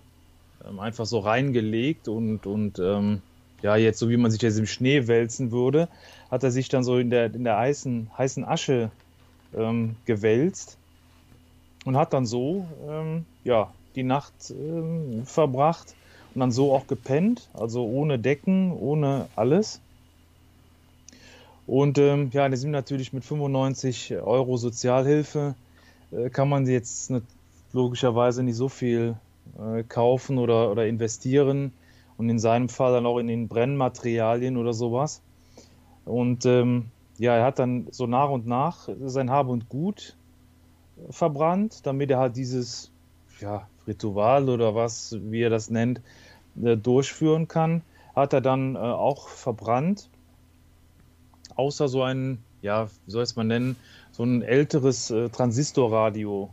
[0.67, 3.21] ähm, einfach so reingelegt und, und ähm,
[3.61, 5.87] ja, jetzt so wie man sich jetzt im Schnee wälzen würde,
[6.31, 8.91] hat er sich dann so in der, in der heißen, heißen Asche
[9.55, 10.77] ähm, gewälzt
[11.85, 15.95] und hat dann so ähm, ja, die Nacht ähm, verbracht
[16.33, 19.81] und dann so auch gepennt, also ohne Decken, ohne alles.
[21.69, 25.53] Und ähm, ja, die sind natürlich mit 95 Euro Sozialhilfe,
[26.11, 27.27] äh, kann man jetzt nicht,
[27.73, 29.15] logischerweise nicht so viel
[29.55, 31.71] äh, kaufen oder, oder investieren
[32.17, 35.21] und in seinem Fall dann auch in den Brennmaterialien oder sowas.
[36.05, 36.87] Und ähm,
[37.19, 40.15] ja, er hat dann so nach und nach sein Hab und Gut
[41.11, 42.89] verbrannt, damit er halt dieses
[43.41, 46.01] ja, Ritual oder was, wie er das nennt,
[46.63, 47.83] äh, durchführen kann.
[48.15, 50.09] Hat er dann äh, auch verbrannt,
[51.59, 53.75] außer so ein, ja, wie soll ich es mal nennen,
[54.11, 56.49] so ein älteres äh, Transistorradio.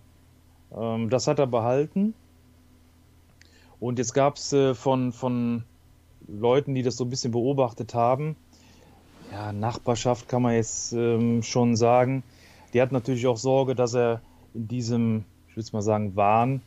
[0.77, 2.15] Ähm, das hat er behalten.
[3.79, 5.63] Und jetzt gab es äh, von, von
[6.27, 8.37] Leuten, die das so ein bisschen beobachtet haben,
[9.33, 12.23] ja, Nachbarschaft kann man jetzt ähm, schon sagen,
[12.73, 14.21] die hat natürlich auch Sorge, dass er
[14.55, 16.63] in diesem, ich würde mal sagen, Wahn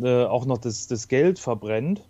[0.00, 2.02] äh, auch noch das, das Geld verbrennt.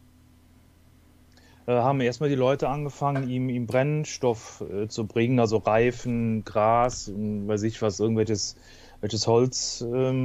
[1.66, 7.08] Äh, haben erstmal die Leute angefangen, ihm, ihm Brennstoff äh, zu bringen, also Reifen, Gras,
[7.08, 8.56] und weiß ich was, irgendwelches
[9.04, 10.16] welches Holzgedöne.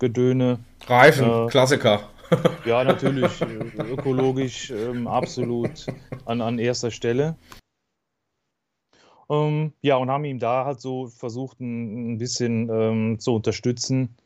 [0.00, 2.08] Ähm, Reifen, äh, Klassiker.
[2.64, 3.40] ja, natürlich,
[3.78, 5.86] äh, ökologisch ähm, absolut
[6.24, 7.36] an, an erster Stelle.
[9.30, 14.16] Ähm, ja, und haben ihm da halt so versucht, ein, ein bisschen ähm, zu unterstützen.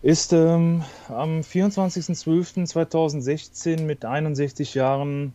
[0.00, 5.34] Ist ähm, am 24.12.2016 mit 61 Jahren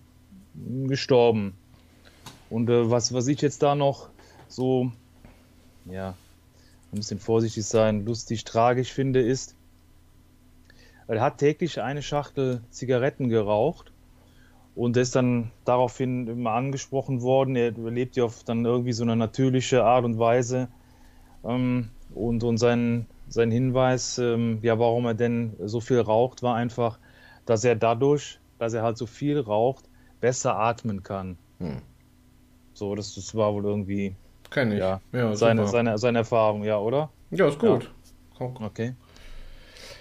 [0.86, 1.58] gestorben.
[2.50, 4.08] Und äh, was, was ich jetzt da noch
[4.48, 4.90] so,
[5.86, 6.16] ja,
[6.94, 9.56] ein bisschen vorsichtig sein, lustig, tragisch finde, ist,
[11.08, 13.92] er hat täglich eine Schachtel Zigaretten geraucht
[14.76, 17.58] und ist dann daraufhin immer angesprochen worden.
[17.58, 20.70] Er lebt ja auf dann irgendwie so eine natürliche Art und Weise.
[21.44, 26.56] Ähm, und, und sein, sein Hinweis, ähm, ja, warum er denn so viel raucht, war
[26.56, 27.00] einfach,
[27.48, 29.86] dass er dadurch, dass er halt so viel raucht,
[30.22, 31.38] besser atmen kann.
[31.58, 31.82] Hm.
[32.76, 34.16] So, das, das war wohl irgendwie
[34.52, 34.80] Kenn ich.
[34.80, 37.10] Ja, ja seine, seine, seine Erfahrung, ja, oder?
[37.32, 37.92] Ja, ist gut.
[38.40, 38.52] Ja.
[38.60, 38.94] Okay.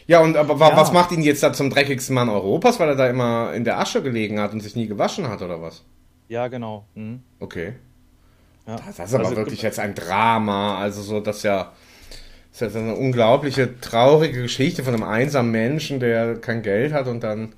[0.06, 0.76] Ja, und aber ja.
[0.76, 3.78] was macht ihn jetzt da zum dreckigsten Mann Europas, weil er da immer in der
[3.78, 5.84] Asche gelegen hat und sich nie gewaschen hat, oder was?
[6.28, 6.84] Ja, genau.
[6.94, 7.22] Mhm.
[7.40, 7.74] Okay.
[8.66, 8.76] Ja.
[8.76, 10.76] Das, das ist aber also, wirklich jetzt ein Drama.
[10.78, 11.72] Also so, das ja.
[12.52, 17.06] Das ist ja eine unglaubliche, traurige Geschichte von einem einsamen Menschen, der kein Geld hat
[17.08, 17.54] und dann.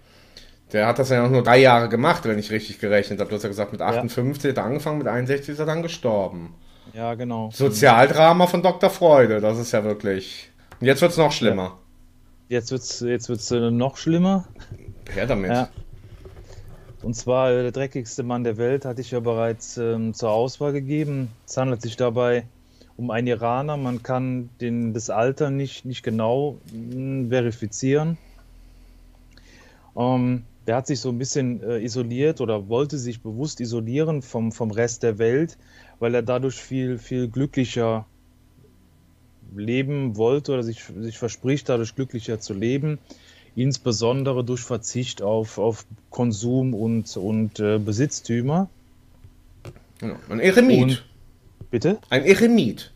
[0.72, 3.30] Der hat das ja auch nur drei Jahre gemacht, wenn ich richtig gerechnet habe.
[3.30, 4.50] Du hast ja gesagt, mit 58 ja.
[4.50, 6.54] hat er angefangen, mit 61 ist er dann gestorben.
[6.94, 7.50] Ja, genau.
[7.52, 8.90] Sozialdrama von Dr.
[8.90, 10.50] Freude, das ist ja wirklich.
[10.80, 11.78] Und jetzt wird es noch schlimmer.
[12.48, 12.56] Ja.
[12.56, 14.46] Jetzt wird es jetzt wird's, äh, noch schlimmer.
[15.12, 15.50] Her damit.
[15.50, 15.68] Ja.
[17.02, 20.72] Und zwar äh, der dreckigste Mann der Welt hatte ich ja bereits ähm, zur Auswahl
[20.72, 21.30] gegeben.
[21.46, 22.46] Es handelt sich dabei
[22.96, 23.76] um einen Iraner.
[23.76, 28.18] Man kann den, das Alter nicht, nicht genau mh, hm, verifizieren.
[29.96, 34.50] Ähm, der hat sich so ein bisschen äh, isoliert oder wollte sich bewusst isolieren vom,
[34.50, 35.58] vom Rest der Welt,
[35.98, 38.06] weil er dadurch viel, viel glücklicher
[39.54, 42.98] leben wollte oder sich, sich verspricht, dadurch glücklicher zu leben,
[43.54, 48.68] insbesondere durch Verzicht auf, auf Konsum und, und äh, Besitztümer.
[49.98, 50.16] Genau.
[50.28, 50.82] Ein Eremit.
[50.82, 51.04] Und,
[51.74, 51.98] bitte?
[52.08, 52.92] Ein Eremit.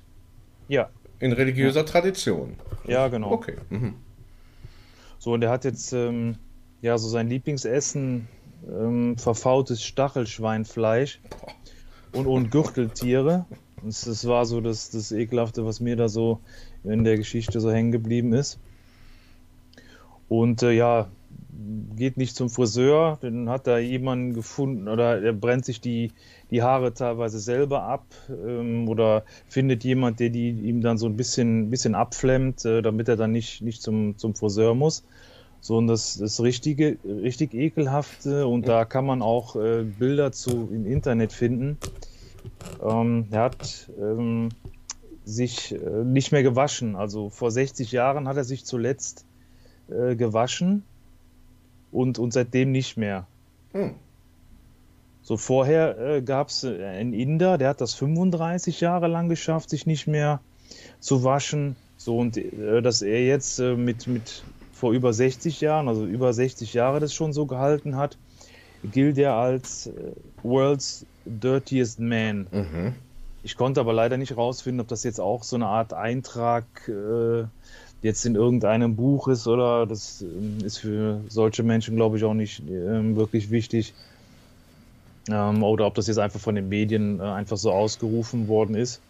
[0.68, 0.90] Ja.
[1.18, 1.86] In religiöser ja.
[1.86, 2.54] Tradition.
[2.86, 3.32] Ja, genau.
[3.32, 3.56] Okay.
[3.70, 3.94] Mhm.
[5.18, 6.36] So, und er hat jetzt ähm,
[6.80, 8.28] ja so sein Lieblingsessen
[8.68, 11.20] ähm, verfaultes Stachelschweinfleisch
[12.12, 13.46] und, und Gürteltiere.
[13.82, 16.38] Das, das war so das, das Ekelhafte, was mir da so
[16.84, 18.60] in der Geschichte so hängen geblieben ist.
[20.28, 21.08] Und äh, ja,
[21.96, 26.12] geht nicht zum Friseur, dann hat da jemanden gefunden oder er brennt sich die,
[26.50, 31.16] die Haare teilweise selber ab ähm, oder findet jemand, der die ihm dann so ein
[31.16, 35.04] bisschen, bisschen abflemmt, äh, damit er dann nicht, nicht zum, zum Friseur muss.
[35.60, 40.68] So, und das, das richtige, richtig ekelhafte und da kann man auch äh, Bilder zu
[40.72, 41.78] im Internet finden.
[42.82, 44.50] Ähm, er hat ähm,
[45.24, 46.96] sich äh, nicht mehr gewaschen.
[46.96, 49.26] Also vor 60 Jahren hat er sich zuletzt
[49.88, 50.84] äh, gewaschen
[51.90, 53.26] und, und seitdem nicht mehr.
[53.72, 53.94] Hm.
[55.28, 59.68] So vorher äh, gab es äh, einen Inder, der hat das 35 Jahre lang geschafft,
[59.68, 60.40] sich nicht mehr
[61.00, 61.76] zu waschen.
[61.98, 66.32] So und äh, dass er jetzt äh, mit, mit vor über 60 Jahren, also über
[66.32, 68.16] 60 Jahre das schon so gehalten hat,
[68.82, 69.92] gilt er als äh,
[70.42, 72.46] World's Dirtiest Man.
[72.50, 72.94] Mhm.
[73.42, 77.44] Ich konnte aber leider nicht rausfinden, ob das jetzt auch so eine Art Eintrag äh,
[78.00, 82.32] jetzt in irgendeinem Buch ist oder das ähm, ist für solche Menschen, glaube ich, auch
[82.32, 83.92] nicht ähm, wirklich wichtig.
[85.28, 89.00] Ähm, oder ob das jetzt einfach von den Medien äh, einfach so ausgerufen worden ist.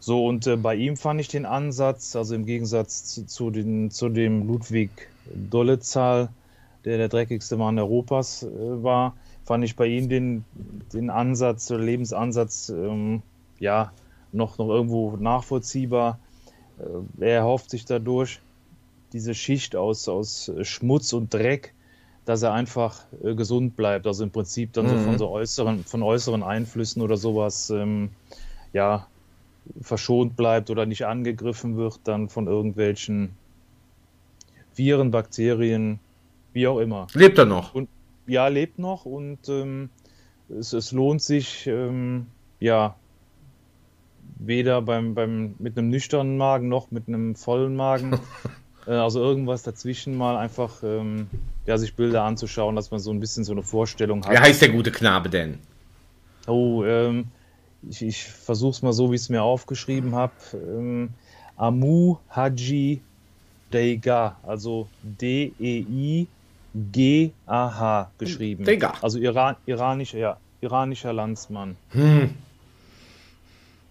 [0.00, 3.90] So, und äh, bei ihm fand ich den Ansatz, also im Gegensatz zu, zu, den,
[3.90, 4.90] zu dem Ludwig
[5.34, 6.28] Dollezahl,
[6.84, 8.48] der der dreckigste Mann Europas äh,
[8.82, 10.44] war, fand ich bei ihm den,
[10.92, 13.22] den Ansatz, der Lebensansatz, ähm,
[13.58, 13.92] ja,
[14.30, 16.18] noch, noch irgendwo nachvollziehbar.
[16.78, 18.40] Äh, er erhofft sich dadurch
[19.12, 21.74] diese Schicht aus, aus Schmutz und Dreck,
[22.28, 24.06] dass er einfach äh, gesund bleibt.
[24.06, 25.04] Also im Prinzip dann so Mhm.
[25.04, 28.10] von so äußeren, von äußeren Einflüssen oder sowas, ähm,
[28.74, 29.06] ja,
[29.80, 33.30] verschont bleibt oder nicht angegriffen wird, dann von irgendwelchen
[34.74, 35.98] Viren, Bakterien,
[36.52, 37.06] wie auch immer.
[37.14, 37.72] Lebt er noch?
[38.26, 39.88] Ja, lebt noch und ähm,
[40.50, 42.26] es, es lohnt sich, ähm,
[42.60, 42.94] ja,
[44.38, 48.12] weder beim, beim, mit einem nüchternen Magen noch mit einem vollen Magen,
[48.86, 51.26] äh, also irgendwas dazwischen mal einfach, ähm,
[51.68, 54.32] ja, sich Bilder anzuschauen, dass man so ein bisschen so eine Vorstellung hat.
[54.32, 55.58] Wie heißt der gute Knabe denn?
[56.46, 57.26] Oh, ähm,
[57.86, 60.32] ich, ich versuch's mal so, wie ich es mir aufgeschrieben habe.
[60.54, 61.10] Ähm,
[61.56, 63.02] Amu Haji
[63.70, 66.30] Deiga, also D-E-I-G-A-H
[68.16, 68.64] geschrieben.
[68.64, 68.94] Deiga.
[69.02, 71.76] Also Iran, iranischer, ja, iranischer Landsmann.
[71.90, 72.34] Hm.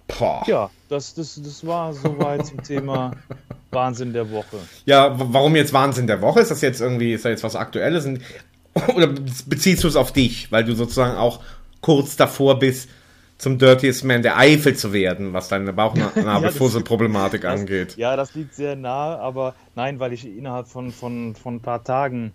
[0.07, 0.43] Boah.
[0.47, 3.11] Ja, das, das, das war soweit zum Thema
[3.71, 4.57] Wahnsinn der Woche.
[4.85, 6.39] Ja, warum jetzt Wahnsinn der Woche?
[6.39, 8.07] Ist das jetzt irgendwie, ist da jetzt was Aktuelles?
[8.95, 11.41] Oder beziehst du es auf dich, weil du sozusagen auch
[11.81, 12.89] kurz davor bist,
[13.37, 17.95] zum Dirtiest Man der Eifel zu werden, was deine Bauchnabelfussel-Problematik Das- angeht?
[17.97, 21.83] Ja, das liegt sehr nah, aber nein, weil ich innerhalb von, von, von ein paar
[21.83, 22.33] Tagen,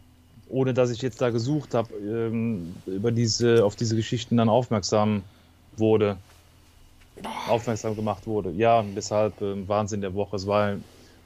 [0.49, 5.23] ohne dass ich jetzt da gesucht habe, ähm, über diese, auf diese Geschichten dann aufmerksam
[5.77, 6.17] wurde.
[7.49, 8.51] Aufmerksam gemacht wurde.
[8.51, 10.37] Ja, und deshalb ähm, Wahnsinn der Woche.
[10.37, 10.75] Es war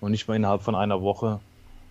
[0.07, 1.41] noch nicht mal innerhalb von einer Woche.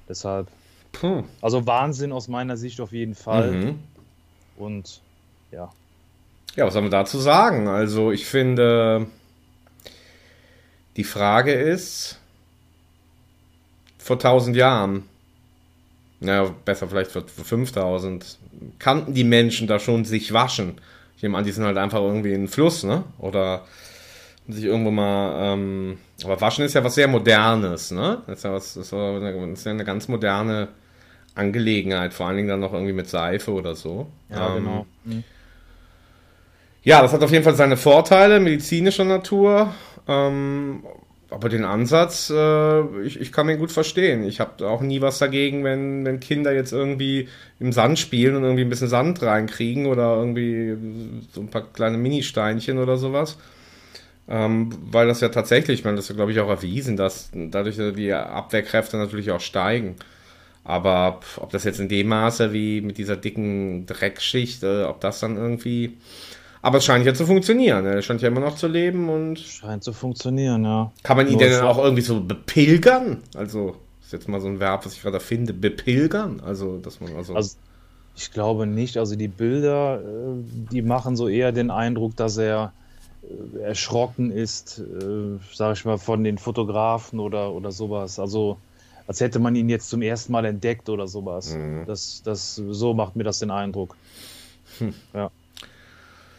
[0.07, 0.47] Deshalb.
[0.93, 1.26] Puh.
[1.41, 3.51] Also Wahnsinn aus meiner Sicht auf jeden Fall.
[3.51, 3.80] Mhm.
[4.55, 5.01] Und
[5.51, 5.70] ja.
[6.55, 7.68] Ja, was soll man dazu sagen?
[7.68, 9.07] Also, ich finde,
[10.95, 12.20] die Frage ist,
[13.97, 15.03] vor 1000 Jahren,
[16.22, 18.38] na, besser vielleicht vor, vor 5000,
[18.80, 20.80] kannten die Menschen da schon sich waschen?
[21.18, 23.03] Ich nehme an, die sind halt einfach irgendwie in den Fluss, ne?
[23.18, 23.66] Oder
[24.47, 28.21] sich irgendwo mal, ähm, aber waschen ist ja was sehr Modernes, ne?
[28.27, 28.91] Das ist ja, was, das ist
[29.65, 30.69] ja eine, ganz moderne
[31.35, 34.07] Angelegenheit, vor allen Dingen dann noch irgendwie mit Seife oder so.
[34.29, 34.85] Ja, Ähm, genau.
[35.03, 35.23] Mhm.
[36.83, 39.73] ja, das hat auf jeden Fall seine Vorteile medizinischer Natur.
[40.07, 40.83] Ähm,
[41.31, 44.23] aber den Ansatz, äh, ich, ich kann den gut verstehen.
[44.23, 47.27] Ich habe auch nie was dagegen, wenn, wenn Kinder jetzt irgendwie
[47.59, 50.77] im Sand spielen und irgendwie ein bisschen Sand reinkriegen oder irgendwie
[51.33, 53.37] so ein paar kleine Ministeinchen oder sowas.
[54.28, 57.30] Ähm, weil das ja tatsächlich, ich meine, das ist ja, glaube ich, auch erwiesen, dass
[57.34, 59.95] dadurch die Abwehrkräfte natürlich auch steigen.
[60.63, 65.19] Aber ob das jetzt in dem Maße wie mit dieser dicken Dreckschicht, äh, ob das
[65.19, 65.97] dann irgendwie.
[66.63, 67.86] Aber es scheint ja zu funktionieren.
[67.86, 70.91] Er scheint ja immer noch zu leben und Scheint zu funktionieren, ja.
[71.03, 73.21] kann man ihn Nur denn auch irgendwie so bepilgern?
[73.36, 75.53] Also, ist jetzt mal so ein Verb, was ich gerade finde.
[75.53, 76.41] Bepilgern?
[76.43, 77.36] Also, dass man also.
[77.36, 77.57] Also
[78.15, 78.97] ich glaube nicht.
[78.97, 82.73] Also die Bilder, äh, die machen so eher den Eindruck, dass er
[83.61, 88.19] erschrocken ist, äh, sage ich mal, von den Fotografen oder, oder sowas.
[88.19, 88.57] Also
[89.07, 91.53] als hätte man ihn jetzt zum ersten Mal entdeckt oder sowas.
[91.53, 91.86] Mhm.
[91.86, 93.95] Das, das, so macht mir das den Eindruck.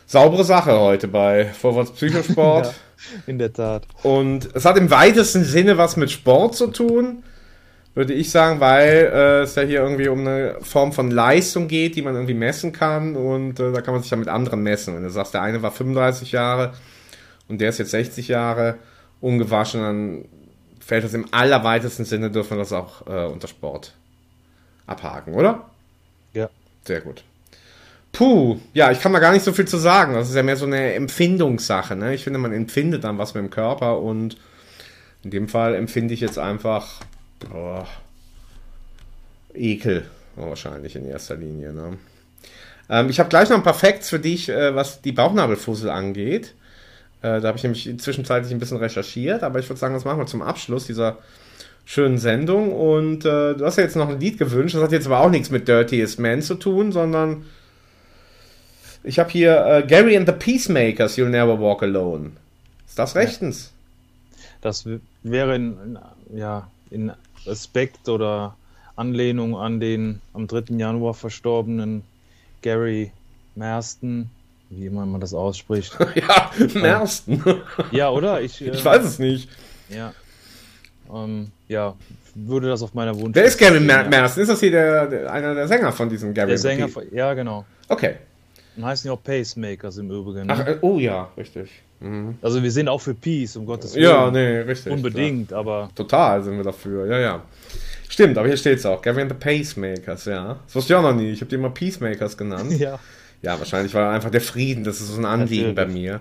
[0.06, 2.66] saubere Sache heute bei Vorwärts Psychosport.
[2.66, 2.72] Ja.
[3.26, 3.86] In der Tat.
[4.02, 7.22] Und es hat im weitesten Sinne was mit Sport zu tun,
[7.96, 11.96] würde ich sagen, weil äh, es ja hier irgendwie um eine Form von Leistung geht,
[11.96, 14.94] die man irgendwie messen kann und äh, da kann man sich ja mit anderen messen.
[14.94, 16.74] Wenn du sagst, der eine war 35 Jahre
[17.48, 18.76] und der ist jetzt 60 Jahre
[19.22, 20.24] ungewaschen, dann
[20.78, 23.94] fällt das im allerweitesten Sinne, dürfen wir das auch äh, unter Sport
[24.86, 25.64] abhaken, oder?
[26.34, 26.50] Ja.
[26.84, 27.24] Sehr gut.
[28.12, 30.12] Puh, ja, ich kann da gar nicht so viel zu sagen.
[30.12, 31.96] Das ist ja mehr so eine Empfindungssache.
[31.96, 32.14] Ne?
[32.14, 34.36] Ich finde, man empfindet dann was mit dem Körper und
[35.24, 37.00] in dem Fall empfinde ich jetzt einfach
[37.40, 37.86] boah,
[39.54, 40.06] Ekel
[40.36, 41.72] wahrscheinlich in erster Linie.
[41.72, 41.96] Ne?
[42.90, 46.54] Ähm, ich habe gleich noch ein paar Facts für dich, äh, was die Bauchnabelfussel angeht.
[47.22, 50.18] Äh, da habe ich nämlich zwischenzeitlich ein bisschen recherchiert, aber ich würde sagen, das machen
[50.18, 51.18] wir zum Abschluss dieser
[51.86, 52.72] schönen Sendung.
[52.72, 54.74] Und äh, du hast ja jetzt noch ein Lied gewünscht.
[54.74, 57.46] Das hat jetzt aber auch nichts mit Dirtiest Man zu tun, sondern
[59.02, 62.32] ich habe hier äh, Gary and the Peacemakers, You'll Never Walk Alone.
[62.86, 63.72] Ist das rechtens?
[64.60, 65.78] Das w- wäre in,
[66.30, 67.12] in, ja, in
[67.46, 68.56] Respekt oder
[68.96, 70.76] Anlehnung an den am 3.
[70.76, 72.02] Januar verstorbenen
[72.62, 73.12] Gary
[73.54, 74.30] Marston,
[74.70, 75.96] wie immer man das ausspricht.
[76.14, 77.42] ja, Mersten.
[77.92, 78.40] ja, oder?
[78.40, 79.48] Ich, ich weiß es nicht.
[79.88, 80.12] Ja.
[81.12, 81.94] Ähm, ja,
[82.34, 83.34] würde das auf meiner Wunsch.
[83.34, 84.40] Wer ist Gary Mer Mersten?
[84.40, 87.32] Ist das hier der, der, einer der Sänger von diesem Gary Der Sänger, von, ja,
[87.34, 87.64] genau.
[87.88, 88.16] Okay.
[88.76, 90.50] Und heißen ja auch Pacemakers im Übrigen.
[90.50, 91.70] Ach, äh, oh ja, richtig.
[92.00, 92.36] Mhm.
[92.42, 94.04] Also wir sind auch für Peace, um Gottes Willen.
[94.04, 94.92] Ja, nee, richtig.
[94.92, 95.60] Unbedingt, klar.
[95.60, 95.90] aber.
[95.94, 97.42] Total sind wir dafür, ja, ja.
[98.08, 99.04] Stimmt, aber hier steht es auch.
[99.04, 100.60] And the Pacemakers, ja.
[100.66, 101.30] Das wusste ich auch noch nie.
[101.30, 102.72] Ich habe die immer Peacemakers genannt.
[102.78, 102.98] ja.
[103.42, 105.74] Ja, wahrscheinlich war einfach der Frieden, das ist so ein Anliegen Natürlich.
[105.74, 106.20] bei mir.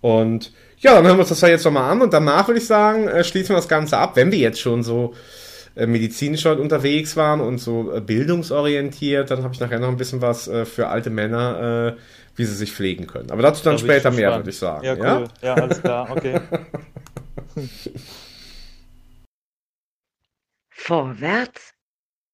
[0.00, 2.66] Und ja, dann hören wir uns das ja jetzt nochmal an und danach würde ich
[2.66, 5.14] sagen, äh, schließen wir das Ganze ab, wenn wir jetzt schon so
[5.74, 9.96] äh, medizinisch heute unterwegs waren und so äh, bildungsorientiert, dann habe ich nachher noch ein
[9.96, 11.96] bisschen was für alte Männer,
[12.38, 13.30] wie sie sich pflegen können.
[13.30, 14.84] Aber dazu dann da später mehr, würde ich sagen.
[14.84, 15.28] Ja, cool.
[15.42, 16.40] Ja, ja alles klar, okay.
[20.70, 21.74] Vorwärts.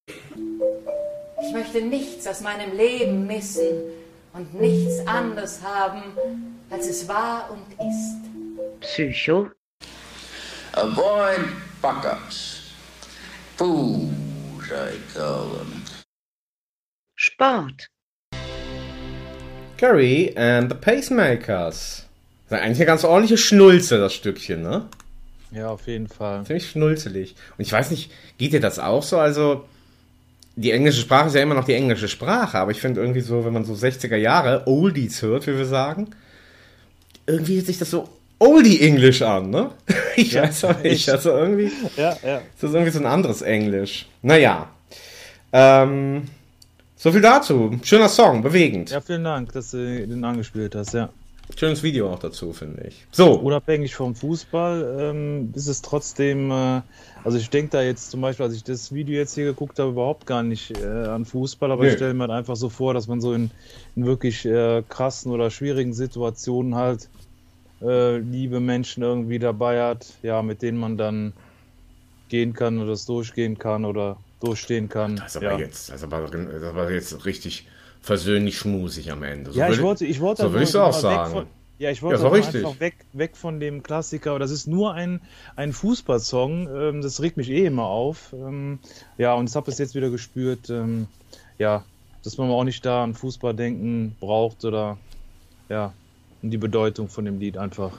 [0.06, 3.82] Ich möchte nichts aus meinem Leben missen
[4.34, 6.02] und nichts anderes haben,
[6.68, 8.16] als es war und ist.
[8.80, 9.50] Psycho.
[10.72, 11.40] Avoid
[11.80, 12.72] fuck-ups.
[13.56, 15.84] Fools, I call them.
[17.14, 17.93] Sport.
[19.84, 22.06] Curry and the Pacemakers.
[22.48, 24.86] Das ist eigentlich eine ganz ordentliche Schnulze, das Stückchen, ne?
[25.50, 26.42] Ja, auf jeden Fall.
[26.46, 27.34] Ziemlich schnulzelig.
[27.58, 29.18] Und ich weiß nicht, geht dir das auch so?
[29.18, 29.66] Also,
[30.56, 33.44] die englische Sprache ist ja immer noch die englische Sprache, aber ich finde irgendwie so,
[33.44, 36.08] wenn man so 60er Jahre Oldies hört, wie wir sagen,
[37.26, 38.08] irgendwie hört sich das so
[38.38, 39.70] Oldie-Englisch an, ne?
[40.16, 41.10] Ich ja, weiß auch nicht.
[41.10, 41.70] Also irgendwie.
[41.98, 42.40] Ja, ja.
[42.58, 44.06] Das ist irgendwie so ein anderes Englisch.
[44.22, 44.70] Naja.
[45.52, 46.28] Ähm,
[47.04, 47.78] so viel dazu.
[47.82, 48.88] Schöner Song, bewegend.
[48.88, 51.10] Ja, vielen Dank, dass du den angespielt hast, ja.
[51.54, 53.04] Schönes Video auch dazu, finde ich.
[53.12, 53.34] So.
[53.34, 56.80] Unabhängig vom Fußball ähm, ist es trotzdem, äh,
[57.22, 59.90] also ich denke da jetzt zum Beispiel, als ich das Video jetzt hier geguckt habe,
[59.90, 61.90] überhaupt gar nicht äh, an Fußball, aber nee.
[61.90, 63.50] ich stelle mir halt einfach so vor, dass man so in,
[63.96, 67.10] in wirklich äh, krassen oder schwierigen Situationen halt
[67.82, 71.34] äh, liebe Menschen irgendwie dabei hat, ja, mit denen man dann
[72.30, 75.16] gehen kann oder das durchgehen kann oder durchstehen kann.
[75.16, 75.58] Das ist aber, ja.
[75.58, 77.66] jetzt, das ist aber, das ist aber jetzt richtig
[78.00, 79.52] versöhnlich schmusig am Ende.
[79.52, 81.32] So ja, ich wollte, ich wollte so will ich auch sagen.
[81.32, 81.46] Von,
[81.78, 84.38] ja, ich wollte ja, einfach weg, weg von dem Klassiker.
[84.38, 85.20] Das ist nur ein,
[85.56, 86.68] ein Fußballsong.
[86.74, 88.32] Ähm, das regt mich eh immer auf.
[88.32, 88.78] Ähm,
[89.18, 90.70] ja, und ich habe es jetzt wieder gespürt.
[90.70, 91.08] Ähm,
[91.58, 91.84] ja,
[92.22, 94.98] dass man auch nicht da an Fußball denken braucht oder
[95.68, 95.92] ja,
[96.42, 97.92] die Bedeutung von dem Lied einfach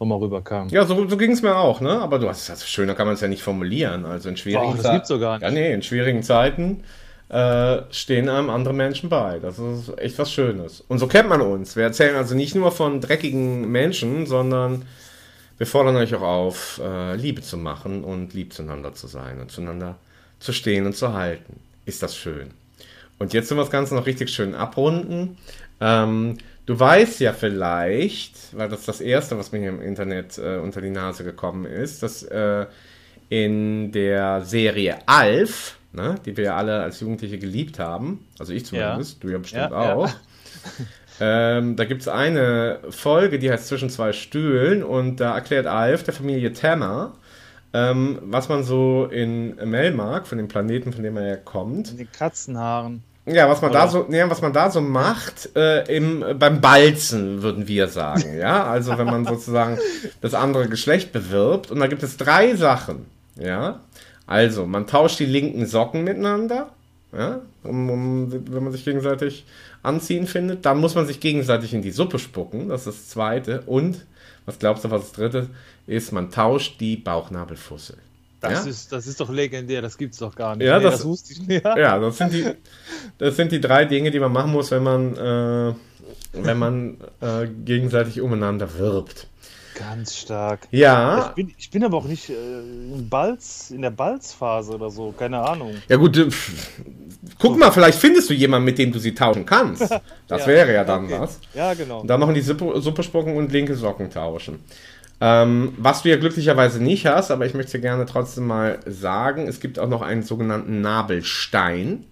[0.00, 0.68] nochmal rüberkam.
[0.68, 2.00] Ja, so, so ging es mir auch, ne?
[2.00, 4.06] Aber du hast das schöner kann man es ja nicht formulieren.
[4.06, 4.82] Also in schwierigen Zeiten.
[4.82, 5.42] Das gibt's sogar nicht.
[5.42, 6.82] Ja, nee, in schwierigen Zeiten
[7.28, 9.38] äh, stehen einem andere Menschen bei.
[9.38, 10.82] Das ist echt was Schönes.
[10.88, 11.76] Und so kennt man uns.
[11.76, 14.82] Wir erzählen also nicht nur von dreckigen Menschen, sondern
[15.58, 19.52] wir fordern euch auch auf, äh, Liebe zu machen und lieb zueinander zu sein und
[19.52, 19.96] zueinander
[20.40, 21.60] zu stehen und zu halten.
[21.84, 22.50] Ist das schön.
[23.18, 25.36] Und jetzt sind wir das Ganze noch richtig schön abrunden.
[25.80, 26.38] Ähm,
[26.70, 30.80] du weißt ja vielleicht, weil das das Erste, was mir hier im Internet äh, unter
[30.80, 32.66] die Nase gekommen ist, dass äh,
[33.28, 38.66] in der Serie Alf, ne, die wir ja alle als Jugendliche geliebt haben, also ich
[38.66, 39.20] zumindest, ja.
[39.20, 40.14] du ja bestimmt ja, auch, ja.
[41.58, 46.04] ähm, da gibt es eine Folge, die heißt Zwischen zwei Stühlen und da erklärt Alf
[46.04, 47.14] der Familie Tanner,
[47.72, 51.90] ähm, was man so in Melmark, von dem Planeten, von dem er ja kommt.
[51.90, 53.02] In den Katzenhaaren.
[53.26, 53.80] Ja, was man Oder?
[53.80, 58.34] da so, nee, was man da so macht, äh, im, beim Balzen, würden wir sagen.
[58.38, 59.78] Ja, also wenn man sozusagen
[60.20, 61.70] das andere Geschlecht bewirbt.
[61.70, 63.06] Und da gibt es drei Sachen.
[63.36, 63.80] Ja,
[64.26, 66.70] also man tauscht die linken Socken miteinander.
[67.12, 69.44] Ja, um, um, wenn man sich gegenseitig
[69.82, 70.64] anziehen findet.
[70.64, 72.68] Dann muss man sich gegenseitig in die Suppe spucken.
[72.68, 73.62] Das ist das zweite.
[73.66, 74.06] Und,
[74.46, 75.48] was glaubst du, was das dritte
[75.86, 76.12] ist?
[76.12, 77.96] Man tauscht die Bauchnabelfussel.
[78.40, 78.70] Das, ja?
[78.70, 80.66] ist, das ist doch legendär, das gibt's doch gar nicht.
[80.66, 81.64] Ja, nee, das, das, wusste ich nicht.
[81.76, 82.46] Ja, das sind, die,
[83.18, 85.74] das sind die drei Dinge, die man machen muss, wenn man, äh,
[86.32, 89.26] wenn man äh, gegenseitig umeinander wirbt.
[89.74, 90.68] Ganz stark.
[90.70, 91.28] Ja.
[91.28, 95.12] Ich bin, ich bin aber auch nicht äh, in, Balz, in der Balzphase oder so,
[95.12, 95.74] keine Ahnung.
[95.88, 96.28] Ja gut, äh,
[97.38, 99.82] guck mal, vielleicht findest du jemanden, mit dem du sie tauschen kannst.
[100.28, 101.16] Das ja, wäre ja dann okay.
[101.18, 101.40] was.
[101.54, 102.02] Ja, genau.
[102.02, 104.62] Und dann noch in die Suppe, Suppe spucken und linke Socken tauschen.
[105.20, 109.60] Ähm, was du ja glücklicherweise nicht hast, aber ich möchte gerne trotzdem mal sagen, es
[109.60, 112.04] gibt auch noch einen sogenannten Nabelstein.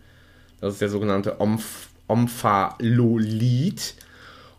[0.60, 3.94] Das ist der sogenannte Omph Omphalolit.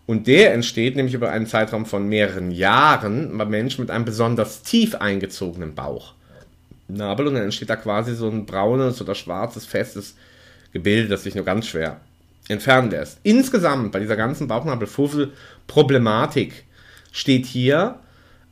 [0.06, 4.62] Und der entsteht nämlich über einen Zeitraum von mehreren Jahren bei Menschen mit einem besonders
[4.62, 7.28] tief eingezogenen Bauchnabel.
[7.28, 10.16] Und dann entsteht da quasi so ein braunes oder schwarzes, festes
[10.74, 12.00] Gebilde, das sich nur ganz schwer
[12.47, 13.20] entfernen lässt.
[13.24, 16.64] Insgesamt bei dieser ganzen Bauchnabelfussel-Problematik
[17.12, 18.00] steht hier,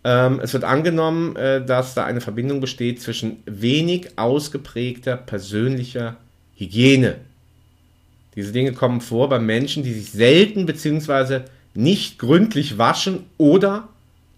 [0.09, 6.15] ähm, es wird angenommen, äh, dass da eine Verbindung besteht zwischen wenig ausgeprägter persönlicher
[6.55, 7.15] Hygiene,
[8.35, 11.41] Diese Dinge kommen vor bei Menschen, die sich selten bzw.
[11.73, 13.89] nicht gründlich waschen oder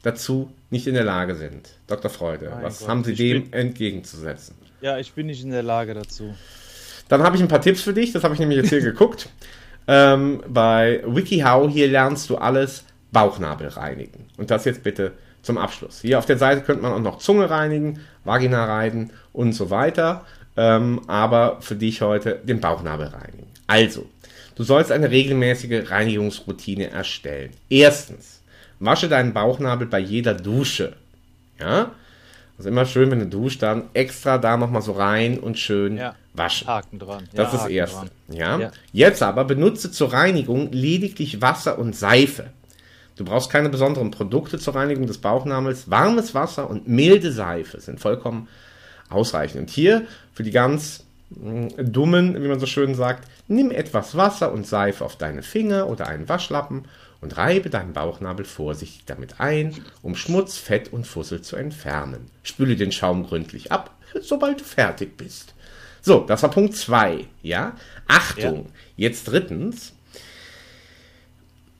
[0.01, 1.69] dazu nicht in der Lage sind.
[1.87, 2.09] Dr.
[2.09, 4.55] Freude, Mein was Gott, haben Sie dem bin- entgegenzusetzen?
[4.81, 6.33] Ja, ich bin nicht in der Lage dazu.
[7.09, 9.29] Dann habe ich ein paar Tipps für dich, das habe ich nämlich jetzt hier geguckt.
[9.87, 14.25] Ähm, bei WikiHow, hier lernst du alles Bauchnabel reinigen.
[14.37, 15.11] Und das jetzt bitte
[15.41, 16.01] zum Abschluss.
[16.01, 20.25] Hier auf der Seite könnte man auch noch Zunge reinigen, Vagina reinigen und so weiter.
[20.57, 23.47] Ähm, aber für dich heute den Bauchnabel reinigen.
[23.67, 24.05] Also,
[24.55, 27.51] du sollst eine regelmäßige Reinigungsroutine erstellen.
[27.69, 28.41] Erstens,
[28.79, 30.93] wasche deinen Bauchnabel bei jeder Dusche.
[31.59, 31.91] Ja?
[32.57, 36.15] Also immer schön, wenn du duscht, dann extra da nochmal so rein und schön Ja.
[36.33, 36.67] waschen.
[36.67, 37.29] Haken dran.
[37.33, 38.07] Das ist das Erste.
[38.27, 38.59] Ja?
[38.59, 38.71] Ja.
[38.91, 42.47] Jetzt aber benutze zur Reinigung lediglich Wasser und Seife.
[43.19, 45.91] Du brauchst keine besonderen Produkte zur Reinigung des Bauchnabels.
[45.91, 48.47] Warmes Wasser und milde Seife sind vollkommen
[49.09, 49.59] ausreichend.
[49.59, 54.53] Und hier für die ganz mh, Dummen, wie man so schön sagt, nimm etwas Wasser
[54.53, 56.85] und Seife auf deine Finger oder einen Waschlappen
[57.19, 62.31] und reibe deinen Bauchnabel vorsichtig damit ein, um Schmutz, Fett und Fussel zu entfernen.
[62.41, 65.55] Spüle den Schaum gründlich ab, sobald du fertig bist.
[66.01, 67.25] So, das war Punkt 2.
[67.41, 67.75] Ja?
[68.07, 69.91] Achtung, jetzt drittens.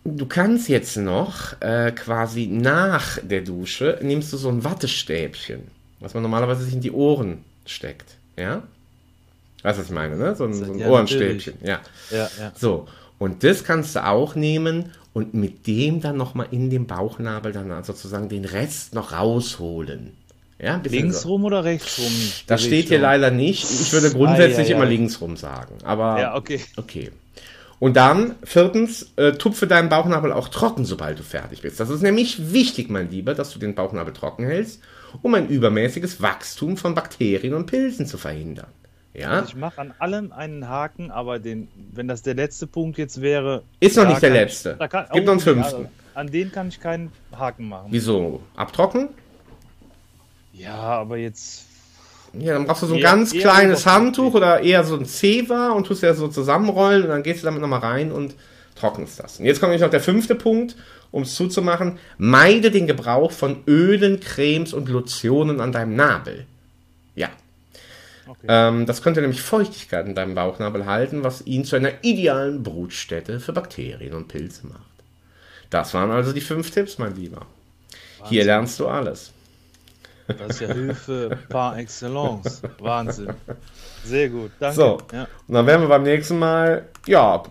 [0.05, 5.61] Du kannst jetzt noch äh, quasi nach der Dusche nimmst du so ein Wattestäbchen,
[5.99, 8.17] was man normalerweise sich in die Ohren steckt.
[8.37, 8.63] Ja?
[9.61, 10.35] Weißt du, was ich meine, ne?
[10.35, 11.55] So ein, so ein Ja, Ohrenstäbchen.
[11.61, 11.81] Ja.
[12.11, 12.51] Ja, ja.
[12.55, 12.87] So,
[13.17, 17.83] und das kannst du auch nehmen und mit dem dann nochmal in den Bauchnabel dann
[17.83, 20.15] sozusagen den Rest noch rausholen.
[20.59, 21.29] Ja, Links so.
[21.29, 22.11] rum oder rechts rum?
[22.47, 23.63] Das steht hier leider nicht.
[23.79, 24.89] Ich würde grundsätzlich Ei, ei, immer ei.
[24.89, 25.75] links rum sagen.
[25.83, 26.61] Aber Ja, okay.
[26.77, 27.11] okay.
[27.79, 31.79] Und dann, viertens, äh, tupfe deinen Bauchnabel auch trocken, sobald du fertig bist.
[31.79, 34.81] Das ist nämlich wichtig, mein Lieber, dass du den Bauchnabel trocken hältst,
[35.21, 38.67] um ein übermäßiges Wachstum von Bakterien und Pilzen zu verhindern.
[39.13, 39.29] Ja?
[39.29, 43.21] Also ich mache an allem einen Haken, aber den, wenn das der letzte Punkt jetzt
[43.21, 43.63] wäre.
[43.79, 44.77] Ist noch nicht der letzte.
[44.79, 45.75] Ich, kann, Gibt noch einen okay, fünften.
[45.75, 47.87] also an den kann ich keinen Haken machen.
[47.91, 48.41] Wieso?
[48.55, 49.09] Abtrocken?
[50.51, 51.65] Ja, aber jetzt.
[52.33, 53.85] Ja, dann brauchst du so ein Eher- ganz eher kleines.
[53.85, 57.45] Handtuch oder eher so ein Zewa und tust ja so zusammenrollen und dann gehst du
[57.45, 58.35] damit nochmal rein und
[58.75, 59.39] trocknest das.
[59.39, 60.75] Und jetzt kommt nämlich noch der fünfte Punkt,
[61.11, 61.97] um es zuzumachen.
[62.17, 66.45] Meide den Gebrauch von Ölen, Cremes und Lotionen an deinem Nabel.
[67.15, 67.29] Ja.
[68.27, 68.45] Okay.
[68.47, 73.39] Ähm, das könnte nämlich Feuchtigkeit in deinem Bauchnabel halten, was ihn zu einer idealen Brutstätte
[73.39, 74.81] für Bakterien und Pilze macht.
[75.71, 77.47] Das waren also die fünf Tipps, mein Lieber.
[78.25, 79.31] Hier lernst du alles.
[80.37, 82.61] Das ist ja Hilfe par excellence.
[82.79, 83.29] Wahnsinn.
[84.05, 84.51] Sehr gut.
[84.59, 84.75] Danke.
[84.75, 85.27] So, Ja.
[85.47, 87.43] und dann werden wir beim nächsten Mal, ja,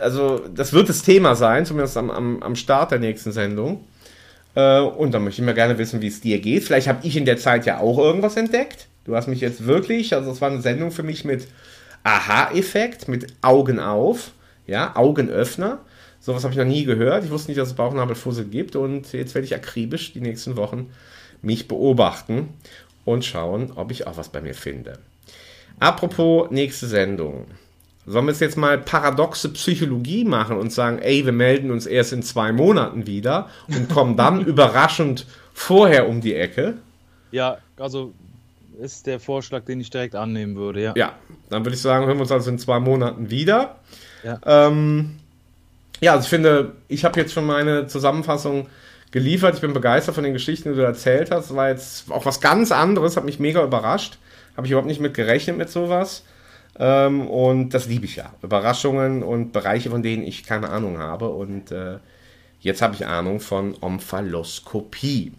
[0.00, 3.84] also das wird das Thema sein, zumindest am, am, am Start der nächsten Sendung.
[4.54, 6.64] Äh, und dann möchte ich mal gerne wissen, wie es dir geht.
[6.64, 8.86] Vielleicht habe ich in der Zeit ja auch irgendwas entdeckt.
[9.04, 11.46] Du hast mich jetzt wirklich, also es war eine Sendung für mich mit
[12.04, 14.30] Aha-Effekt, mit Augen auf,
[14.66, 15.80] ja, Augenöffner.
[16.20, 17.24] Sowas habe ich noch nie gehört.
[17.24, 20.90] Ich wusste nicht, dass es Bauchnabelfussel gibt und jetzt werde ich akribisch die nächsten Wochen
[21.44, 22.48] mich beobachten
[23.04, 24.98] und schauen, ob ich auch was bei mir finde.
[25.80, 27.46] Apropos nächste Sendung.
[28.06, 32.12] Sollen wir es jetzt mal paradoxe Psychologie machen und sagen, ey, wir melden uns erst
[32.12, 36.74] in zwei Monaten wieder und kommen dann überraschend vorher um die Ecke?
[37.34, 38.12] ja, also
[38.80, 40.82] ist der Vorschlag, den ich direkt annehmen würde.
[40.82, 40.92] Ja.
[40.96, 41.14] Ja,
[41.50, 43.76] dann würde ich sagen, hören wir uns also in zwei Monaten wieder.
[44.22, 44.38] Ja.
[44.46, 45.16] Ähm,
[46.00, 48.68] ja, also ich finde, ich habe jetzt schon meine Zusammenfassung
[49.14, 49.54] geliefert.
[49.54, 51.54] Ich bin begeistert von den Geschichten, die du erzählt hast.
[51.54, 54.18] War jetzt auch was ganz anderes, hat mich mega überrascht.
[54.56, 56.24] Habe ich überhaupt nicht mit gerechnet mit sowas.
[56.80, 58.34] Ähm, und das liebe ich ja.
[58.42, 61.28] Überraschungen und Bereiche, von denen ich keine Ahnung habe.
[61.28, 61.98] Und äh,
[62.58, 65.30] jetzt habe ich Ahnung von Omphaloskopie.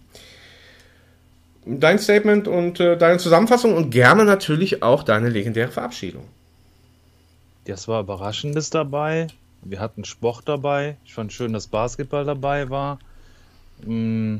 [1.65, 6.23] Dein Statement und äh, deine Zusammenfassung und gerne natürlich auch deine legendäre Verabschiedung.
[7.65, 9.27] Das war Überraschendes dabei.
[9.63, 10.95] Wir hatten Sport dabei.
[11.03, 12.99] Ich fand schön, dass Basketball dabei war.
[13.83, 14.37] Mm,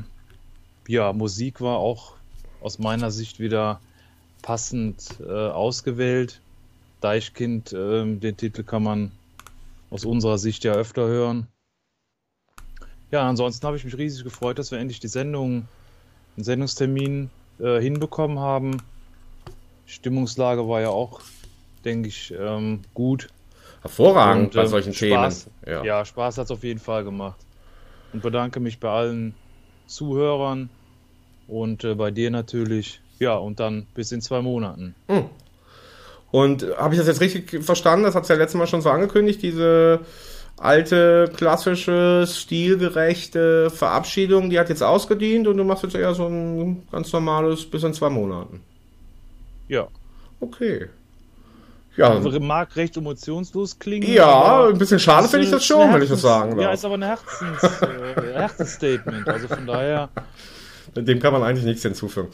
[0.88, 2.14] Ja, Musik war auch
[2.60, 3.80] aus meiner Sicht wieder
[4.42, 6.40] passend äh, ausgewählt.
[7.00, 9.12] Deichkind, ähm, den Titel kann man
[9.90, 11.48] aus unserer Sicht ja öfter hören.
[13.10, 15.68] Ja, ansonsten habe ich mich riesig gefreut, dass wir endlich die Sendung,
[16.36, 17.30] den Sendungstermin
[17.60, 18.82] äh, hinbekommen haben.
[19.86, 21.20] Stimmungslage war ja auch,
[21.84, 23.28] denke ich, ähm, gut.
[23.82, 25.84] Hervorragend Und, bei äh, solchen Spaß, Themen.
[25.84, 27.45] Ja, Spaß hat es auf jeden Fall gemacht.
[28.12, 29.34] Und bedanke mich bei allen
[29.86, 30.70] Zuhörern
[31.48, 33.00] und äh, bei dir natürlich.
[33.18, 34.94] Ja, und dann bis in zwei Monaten.
[36.30, 38.04] Und äh, habe ich das jetzt richtig verstanden?
[38.04, 40.00] Das hat es ja letztes Mal schon so angekündigt, diese
[40.58, 46.82] alte, klassische, stilgerechte Verabschiedung, die hat jetzt ausgedient und du machst jetzt eher so ein
[46.90, 48.62] ganz normales bis in zwei Monaten.
[49.68, 49.88] Ja,
[50.40, 50.88] Okay.
[51.96, 54.12] Ja, Mag recht emotionslos klingen.
[54.12, 56.74] ja ein bisschen schade finde ich das schon, wenn ich das sagen Ja, darf.
[56.74, 59.28] ist aber ein Herzens, äh, Herzensstatement.
[59.28, 60.08] Also von daher,
[60.94, 62.28] Dem kann man eigentlich nichts hinzufügen.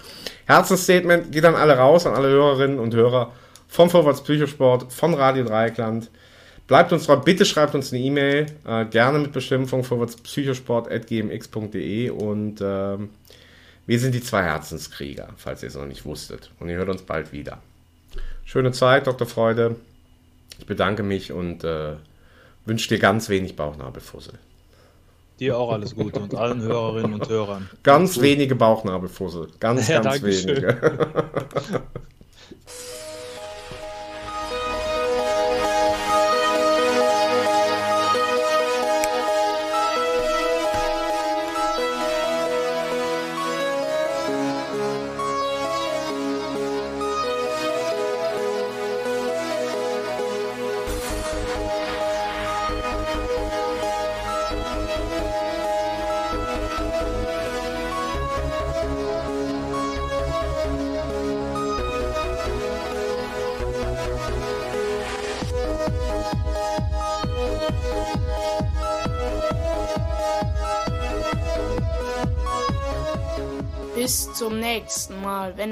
[0.47, 3.33] Herzensstatement geht an alle raus, an alle Hörerinnen und Hörer
[3.69, 6.11] vom Vorwärts Psychosport, von Radio Dreieckland.
[6.69, 13.11] Bleibt uns treu, bitte schreibt uns eine E-Mail, äh, gerne mit Bestimmung vorwärtspsychosport.gmx.de und ähm,
[13.87, 16.51] wir sind die zwei Herzenskrieger, falls ihr es noch nicht wusstet.
[16.61, 17.59] Und ihr hört uns bald wieder.
[18.45, 19.27] Schöne Zeit, Dr.
[19.27, 19.77] Freude.
[20.59, 21.95] Ich bedanke mich und äh,
[22.65, 24.35] wünsche dir ganz wenig Bauchnabelfussel.
[25.41, 27.69] dir auch alles Gute und allen Hörerinnen und Hörern.
[27.83, 29.49] Ganz wenige Bauchnabelfussel.
[29.59, 30.79] Ganz, Ja, ganz wenige.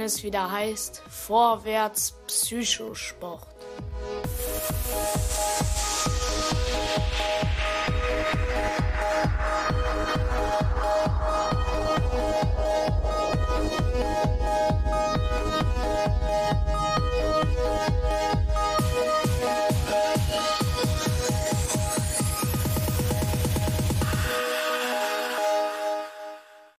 [0.00, 3.46] wenn es wieder heißt Vorwärts Psychosport.